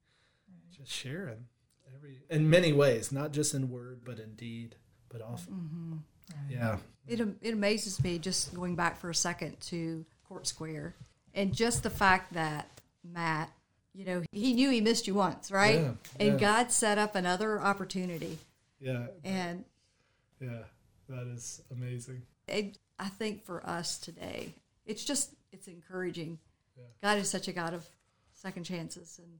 just 0.76 0.92
share 0.92 1.28
Him 1.28 1.46
every 1.94 2.18
in 2.30 2.48
many 2.50 2.72
ways, 2.72 3.10
not 3.10 3.32
just 3.32 3.54
in 3.54 3.70
word 3.70 4.02
but 4.04 4.18
in 4.18 4.34
deed, 4.34 4.76
but 5.08 5.22
often. 5.22 5.54
Mm-hmm. 5.54 5.92
Yeah, 6.50 6.78
It, 7.06 7.20
it 7.40 7.52
amazes 7.52 8.02
me 8.02 8.18
just 8.18 8.52
going 8.54 8.74
back 8.74 8.98
for 8.98 9.08
a 9.10 9.14
second 9.14 9.60
to 9.62 10.04
Court 10.28 10.46
Square 10.46 10.96
and 11.34 11.54
just 11.54 11.84
the 11.84 11.90
fact 11.90 12.32
that 12.32 12.75
Matt, 13.12 13.50
you 13.94 14.04
know, 14.04 14.22
he 14.32 14.52
knew 14.52 14.70
he 14.70 14.80
missed 14.80 15.06
you 15.06 15.14
once, 15.14 15.50
right? 15.50 15.80
Yeah, 15.80 15.90
and 16.20 16.32
yeah. 16.32 16.36
God 16.38 16.70
set 16.72 16.98
up 16.98 17.14
another 17.14 17.60
opportunity. 17.60 18.38
yeah, 18.80 19.06
And 19.24 19.64
yeah. 20.40 20.62
That 21.08 21.26
is 21.28 21.62
amazing. 21.70 22.22
it, 22.48 22.78
I 22.98 23.08
think 23.08 23.44
for 23.44 23.64
us 23.64 23.96
today, 23.98 24.52
it's 24.84 25.04
just, 25.04 25.30
it's 25.52 25.68
encouraging. 25.68 26.38
Yeah. 26.76 26.84
God 27.00 27.18
is 27.18 27.30
such 27.30 27.46
a 27.48 27.52
God 27.52 27.74
of 27.74 27.86
second 28.34 28.64
chances. 28.64 29.20
And 29.22 29.38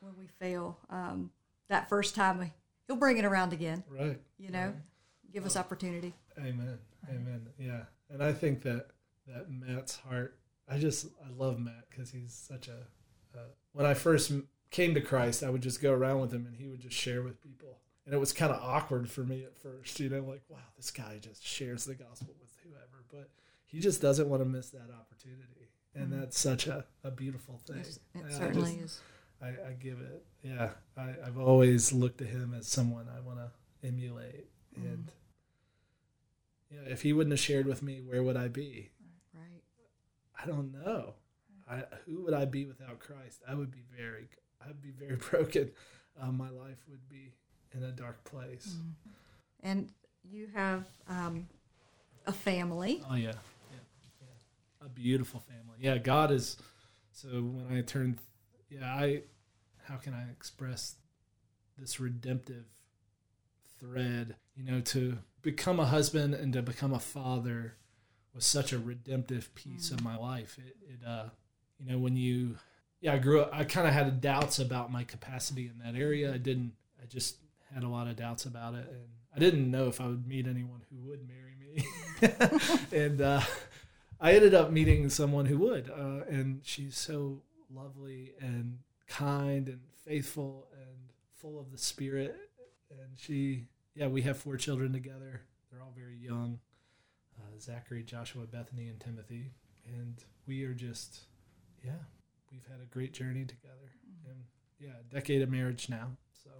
when 0.00 0.12
we 0.18 0.26
fail, 0.38 0.78
um, 0.88 1.30
that 1.68 1.88
first 1.88 2.14
time, 2.14 2.52
he'll 2.86 2.96
bring 2.96 3.18
it 3.18 3.24
around 3.24 3.52
again, 3.52 3.82
Right. 3.88 4.18
you 4.38 4.50
know, 4.50 4.72
give 5.32 5.44
us 5.44 5.56
opportunity. 5.56 6.14
Amen. 6.38 6.78
Amen. 7.08 7.46
Yeah. 7.58 7.82
And 8.08 8.22
I 8.22 8.32
think 8.32 8.62
that 8.62 8.86
that 9.26 9.50
Matt's 9.50 9.96
heart, 9.96 10.38
I 10.68 10.78
just, 10.78 11.06
I 11.24 11.30
love 11.36 11.58
Matt 11.58 11.84
because 11.90 12.10
he's 12.10 12.32
such 12.32 12.68
a, 12.68 12.78
uh, 13.36 13.40
when 13.72 13.86
I 13.86 13.94
first 13.94 14.32
came 14.70 14.94
to 14.94 15.00
Christ, 15.00 15.42
I 15.42 15.50
would 15.50 15.62
just 15.62 15.80
go 15.82 15.92
around 15.92 16.20
with 16.20 16.32
him 16.32 16.46
and 16.46 16.56
he 16.56 16.66
would 16.68 16.80
just 16.80 16.96
share 16.96 17.22
with 17.22 17.42
people. 17.42 17.78
And 18.06 18.14
it 18.14 18.18
was 18.18 18.32
kind 18.32 18.52
of 18.52 18.60
awkward 18.62 19.10
for 19.10 19.22
me 19.22 19.44
at 19.44 19.56
first, 19.56 20.00
you 20.00 20.08
know, 20.08 20.20
like, 20.22 20.42
wow, 20.48 20.58
this 20.76 20.90
guy 20.90 21.18
just 21.20 21.44
shares 21.46 21.84
the 21.84 21.94
gospel 21.94 22.34
with 22.40 22.50
whoever. 22.64 23.04
But 23.10 23.30
he 23.66 23.78
just 23.80 24.00
doesn't 24.02 24.28
want 24.28 24.42
to 24.42 24.48
miss 24.48 24.70
that 24.70 24.88
opportunity. 24.98 25.70
And 25.94 26.12
that's 26.12 26.38
such 26.38 26.66
a, 26.66 26.84
a 27.04 27.10
beautiful 27.10 27.60
thing. 27.66 27.78
It 27.80 27.98
I 28.26 28.30
certainly 28.32 28.72
just- 28.76 28.84
is. 28.84 29.00
I, 29.42 29.48
I 29.48 29.72
give 29.78 30.00
it. 30.00 30.22
Yeah, 30.42 30.70
I, 30.98 31.14
I've 31.26 31.38
always 31.38 31.92
looked 31.94 32.18
to 32.18 32.24
him 32.24 32.54
as 32.56 32.66
someone 32.66 33.06
I 33.08 33.20
want 33.20 33.38
to 33.38 33.50
emulate. 33.88 34.48
And 34.76 35.10
yeah, 36.70 36.90
if 36.92 37.02
he 37.02 37.12
wouldn't 37.12 37.32
have 37.32 37.40
shared 37.40 37.66
with 37.66 37.82
me, 37.82 38.00
where 38.04 38.22
would 38.22 38.36
I 38.36 38.48
be? 38.48 38.90
Right. 39.34 39.62
I 40.42 40.46
don't 40.46 40.72
know. 40.72 41.14
I, 41.70 41.84
who 42.06 42.22
would 42.24 42.34
I 42.34 42.44
be 42.44 42.64
without 42.66 42.98
Christ? 42.98 43.42
I 43.48 43.54
would 43.54 43.70
be 43.70 43.84
very, 43.96 44.28
I'd 44.66 44.82
be 44.82 44.90
very 44.90 45.16
broken. 45.30 45.70
Uh, 46.20 46.32
my 46.32 46.50
life 46.50 46.84
would 46.88 47.08
be 47.08 47.32
in 47.72 47.84
a 47.84 47.92
dark 47.92 48.24
place. 48.24 48.76
And 49.62 49.90
you 50.28 50.48
have 50.54 50.86
um, 51.08 51.46
a 52.26 52.32
family. 52.32 53.02
Oh 53.08 53.14
yeah. 53.14 53.32
yeah, 53.70 53.78
yeah, 54.20 54.86
a 54.86 54.88
beautiful 54.88 55.40
family. 55.40 55.78
Yeah, 55.78 55.98
God 55.98 56.32
is. 56.32 56.56
So 57.12 57.28
when 57.28 57.76
I 57.76 57.82
turned, 57.82 58.18
yeah, 58.68 58.86
I, 58.86 59.22
how 59.84 59.96
can 59.96 60.14
I 60.14 60.30
express 60.30 60.96
this 61.78 62.00
redemptive 62.00 62.64
thread? 63.78 64.36
You 64.56 64.64
know, 64.64 64.80
to 64.80 65.18
become 65.42 65.78
a 65.78 65.86
husband 65.86 66.34
and 66.34 66.52
to 66.52 66.62
become 66.62 66.92
a 66.92 67.00
father 67.00 67.76
was 68.34 68.46
such 68.46 68.72
a 68.72 68.78
redemptive 68.78 69.54
piece 69.54 69.90
of 69.90 70.02
my 70.02 70.16
life. 70.16 70.58
It, 70.58 70.76
it, 70.88 71.06
uh, 71.06 71.30
you 71.80 71.90
know, 71.90 71.98
when 71.98 72.16
you, 72.16 72.56
yeah, 73.00 73.14
I 73.14 73.18
grew 73.18 73.40
up. 73.40 73.50
I 73.52 73.64
kind 73.64 73.86
of 73.86 73.94
had 73.94 74.20
doubts 74.20 74.58
about 74.58 74.92
my 74.92 75.04
capacity 75.04 75.66
in 75.68 75.78
that 75.84 75.98
area. 75.98 76.32
I 76.32 76.38
didn't. 76.38 76.72
I 77.02 77.06
just 77.06 77.36
had 77.72 77.82
a 77.82 77.88
lot 77.88 78.06
of 78.06 78.16
doubts 78.16 78.44
about 78.44 78.74
it, 78.74 78.86
and 78.88 79.08
I 79.34 79.38
didn't 79.38 79.70
know 79.70 79.88
if 79.88 80.00
I 80.00 80.06
would 80.06 80.26
meet 80.26 80.46
anyone 80.46 80.82
who 80.90 81.08
would 81.08 81.26
marry 81.26 81.56
me. 81.58 81.84
and 82.98 83.20
uh, 83.20 83.40
I 84.20 84.32
ended 84.32 84.54
up 84.54 84.70
meeting 84.70 85.08
someone 85.08 85.46
who 85.46 85.58
would, 85.58 85.90
uh, 85.90 86.24
and 86.28 86.60
she's 86.62 86.96
so 86.96 87.42
lovely 87.72 88.32
and 88.40 88.78
kind 89.06 89.68
and 89.68 89.80
faithful 90.04 90.66
and 90.72 91.12
full 91.34 91.58
of 91.58 91.70
the 91.70 91.78
Spirit. 91.78 92.36
And 92.90 93.16
she, 93.16 93.66
yeah, 93.94 94.08
we 94.08 94.22
have 94.22 94.36
four 94.36 94.56
children 94.56 94.92
together. 94.92 95.42
They're 95.70 95.80
all 95.80 95.94
very 95.96 96.16
young 96.16 96.58
uh, 97.40 97.58
Zachary, 97.60 98.02
Joshua, 98.02 98.46
Bethany, 98.46 98.88
and 98.88 99.00
Timothy. 99.00 99.52
And 99.86 100.16
we 100.46 100.64
are 100.64 100.74
just, 100.74 101.20
yeah, 101.84 101.92
we've 102.52 102.66
had 102.70 102.80
a 102.82 102.86
great 102.86 103.12
journey 103.12 103.44
together. 103.44 103.92
And 104.28 104.44
yeah, 104.78 104.90
a 105.00 105.14
decade 105.14 105.42
of 105.42 105.50
marriage 105.50 105.88
now. 105.88 106.08
So 106.44 106.50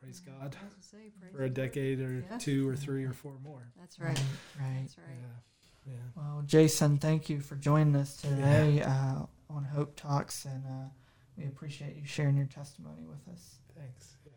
praise 0.00 0.20
God 0.20 0.56
I 0.60 0.64
was 0.76 0.86
say, 0.86 1.10
praise 1.20 1.32
for 1.32 1.38
a 1.44 1.48
the 1.48 1.60
Lord. 1.60 1.72
decade 1.72 2.00
or 2.00 2.24
Yeah. 2.30 2.38
two 2.38 2.68
or 2.68 2.76
three 2.76 3.04
or 3.04 3.12
four 3.12 3.38
more. 3.42 3.72
That's 3.78 3.98
right. 3.98 4.18
Right. 4.58 4.80
That's 4.82 4.98
right. 4.98 5.16
Yeah. 5.20 5.92
Yeah. 5.92 6.00
Well, 6.16 6.42
Jason, 6.46 6.96
thank 6.98 7.28
you 7.28 7.40
for 7.40 7.56
joining 7.56 7.94
us 7.96 8.16
today 8.16 8.80
uh, 8.82 9.26
on 9.50 9.64
Hope 9.64 9.96
Talks, 9.96 10.46
and 10.46 10.64
uh, 10.64 10.88
we 11.36 11.44
appreciate 11.44 11.96
you 11.96 12.06
sharing 12.06 12.36
your 12.38 12.46
testimony 12.46 13.02
with 13.04 13.26
us. 13.34 13.56
Thanks. 13.76 14.16
Yeah. 14.24 14.32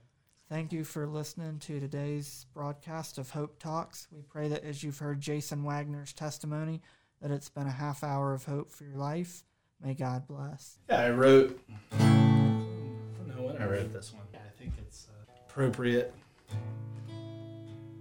Thank 0.50 0.74
you 0.74 0.84
for 0.84 1.08
listening 1.08 1.60
to 1.60 1.80
today's 1.80 2.46
broadcast 2.54 3.18
of 3.18 3.30
Hope 3.30 3.60
Talks. 3.60 4.08
We 4.12 4.22
pray 4.24 4.50
that 4.50 4.66
as 4.66 4.84
you've 4.84 5.00
heard 5.00 5.22
Jason 5.22 5.64
Wagner's 5.64 6.12
testimony, 6.12 6.82
that 7.22 7.32
it's 7.32 7.50
been 7.50 7.68
a 7.68 7.72
half 7.72 8.04
hour 8.04 8.34
of 8.34 8.44
hope 8.46 8.70
for 8.72 8.84
your 8.84 8.98
life. 8.98 9.44
May 9.84 9.94
God 9.94 10.28
bless. 10.28 10.78
Yeah, 10.90 11.02
I 11.02 11.10
wrote. 11.12 11.60
I 11.92 11.98
don't 11.98 13.28
know 13.28 13.44
when 13.44 13.62
I 13.62 13.66
wrote 13.66 13.94
this 13.94 14.14
one. 14.14 14.24
I 14.34 14.50
think 14.60 14.74
it's 14.80 15.08
uh, 15.10 15.32
appropriate. 15.48 16.14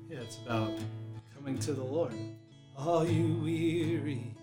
Yeah, 0.08 0.18
it's 0.20 0.38
about 0.46 0.72
coming 1.34 1.58
to 1.58 1.72
the 1.72 1.84
Lord. 1.84 2.14
Are 2.78 3.04
you 3.04 3.40
weary? 3.42 4.34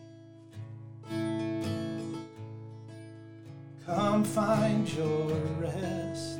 Come 3.86 4.24
find 4.24 4.88
your 4.94 5.30
rest. 5.60 6.40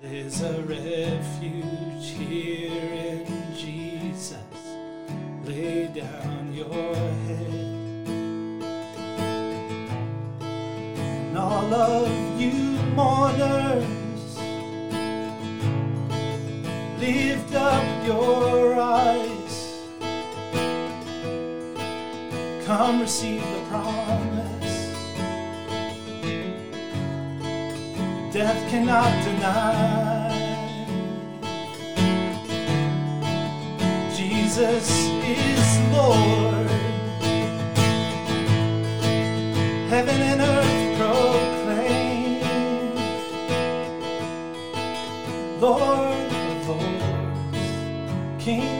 There's 0.00 0.40
a 0.42 0.62
refuge 0.62 2.10
here 2.10 3.26
in 3.26 3.56
Jesus. 3.56 4.55
Lay 5.46 5.86
down 5.86 6.52
your 6.52 6.94
head. 7.26 7.54
And 10.40 11.38
all 11.38 11.72
of 11.72 12.40
you 12.40 12.50
mourners, 12.96 14.38
lift 16.98 17.54
up 17.54 18.06
your 18.06 18.74
eyes. 18.74 19.84
Come 22.66 23.02
receive 23.02 23.40
the 23.42 23.62
promise. 23.68 24.96
Death 28.32 28.68
cannot 28.68 29.24
deny. 29.24 30.15
Jesus 34.56 34.88
is 35.22 35.78
Lord. 35.92 36.70
Heaven 39.90 40.18
and 40.30 40.40
earth 40.40 40.98
proclaim. 40.98 42.40
Lord 45.60 46.32
of 46.48 46.68
lords, 46.68 47.68
King 48.42 48.75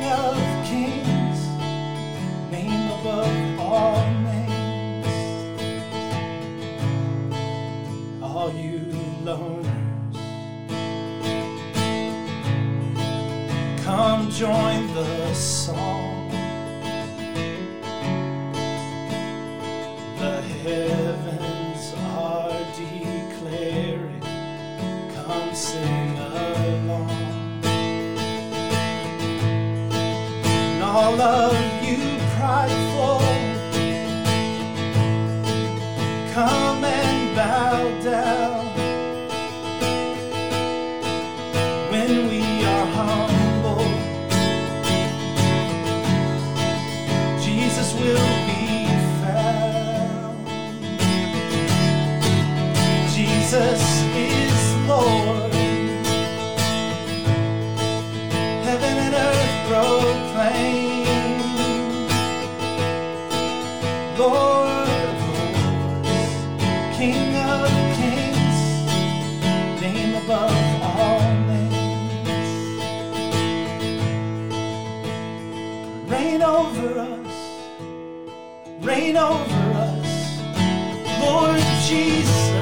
join 14.36 14.86
the 14.92 15.32
song. 15.32 16.28
The 20.18 20.42
heavens 20.62 21.94
are 22.18 22.52
declaring, 22.76 24.20
come 25.14 25.54
sing 25.54 26.18
along. 26.18 27.62
And 30.44 30.82
all 30.82 31.18
of 31.18 31.55
reign 79.06 79.16
over 79.16 79.72
us, 79.74 80.40
Lord 81.20 81.60
Jesus. 81.86 82.55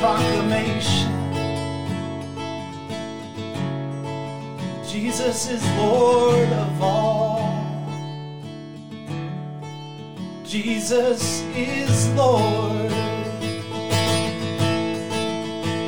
proclamation 0.00 1.20
Jesus 4.90 5.48
is 5.50 5.62
Lord 5.76 6.48
of 6.48 6.82
all. 6.82 7.40
Jesus 10.44 11.42
is 11.54 12.08
Lord. 12.14 12.90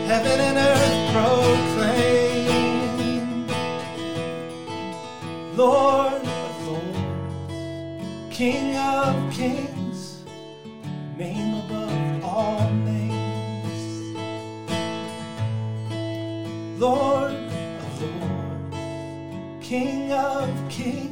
Heaven 0.06 0.40
and 0.48 0.58
earth 0.58 1.12
proclaim 1.14 2.46
Lord 5.56 6.22
of 6.22 6.68
lords, 6.68 6.98
King 8.30 8.76
of 8.76 9.21
King 19.72 20.12
of 20.12 20.68
Kings. 20.68 21.11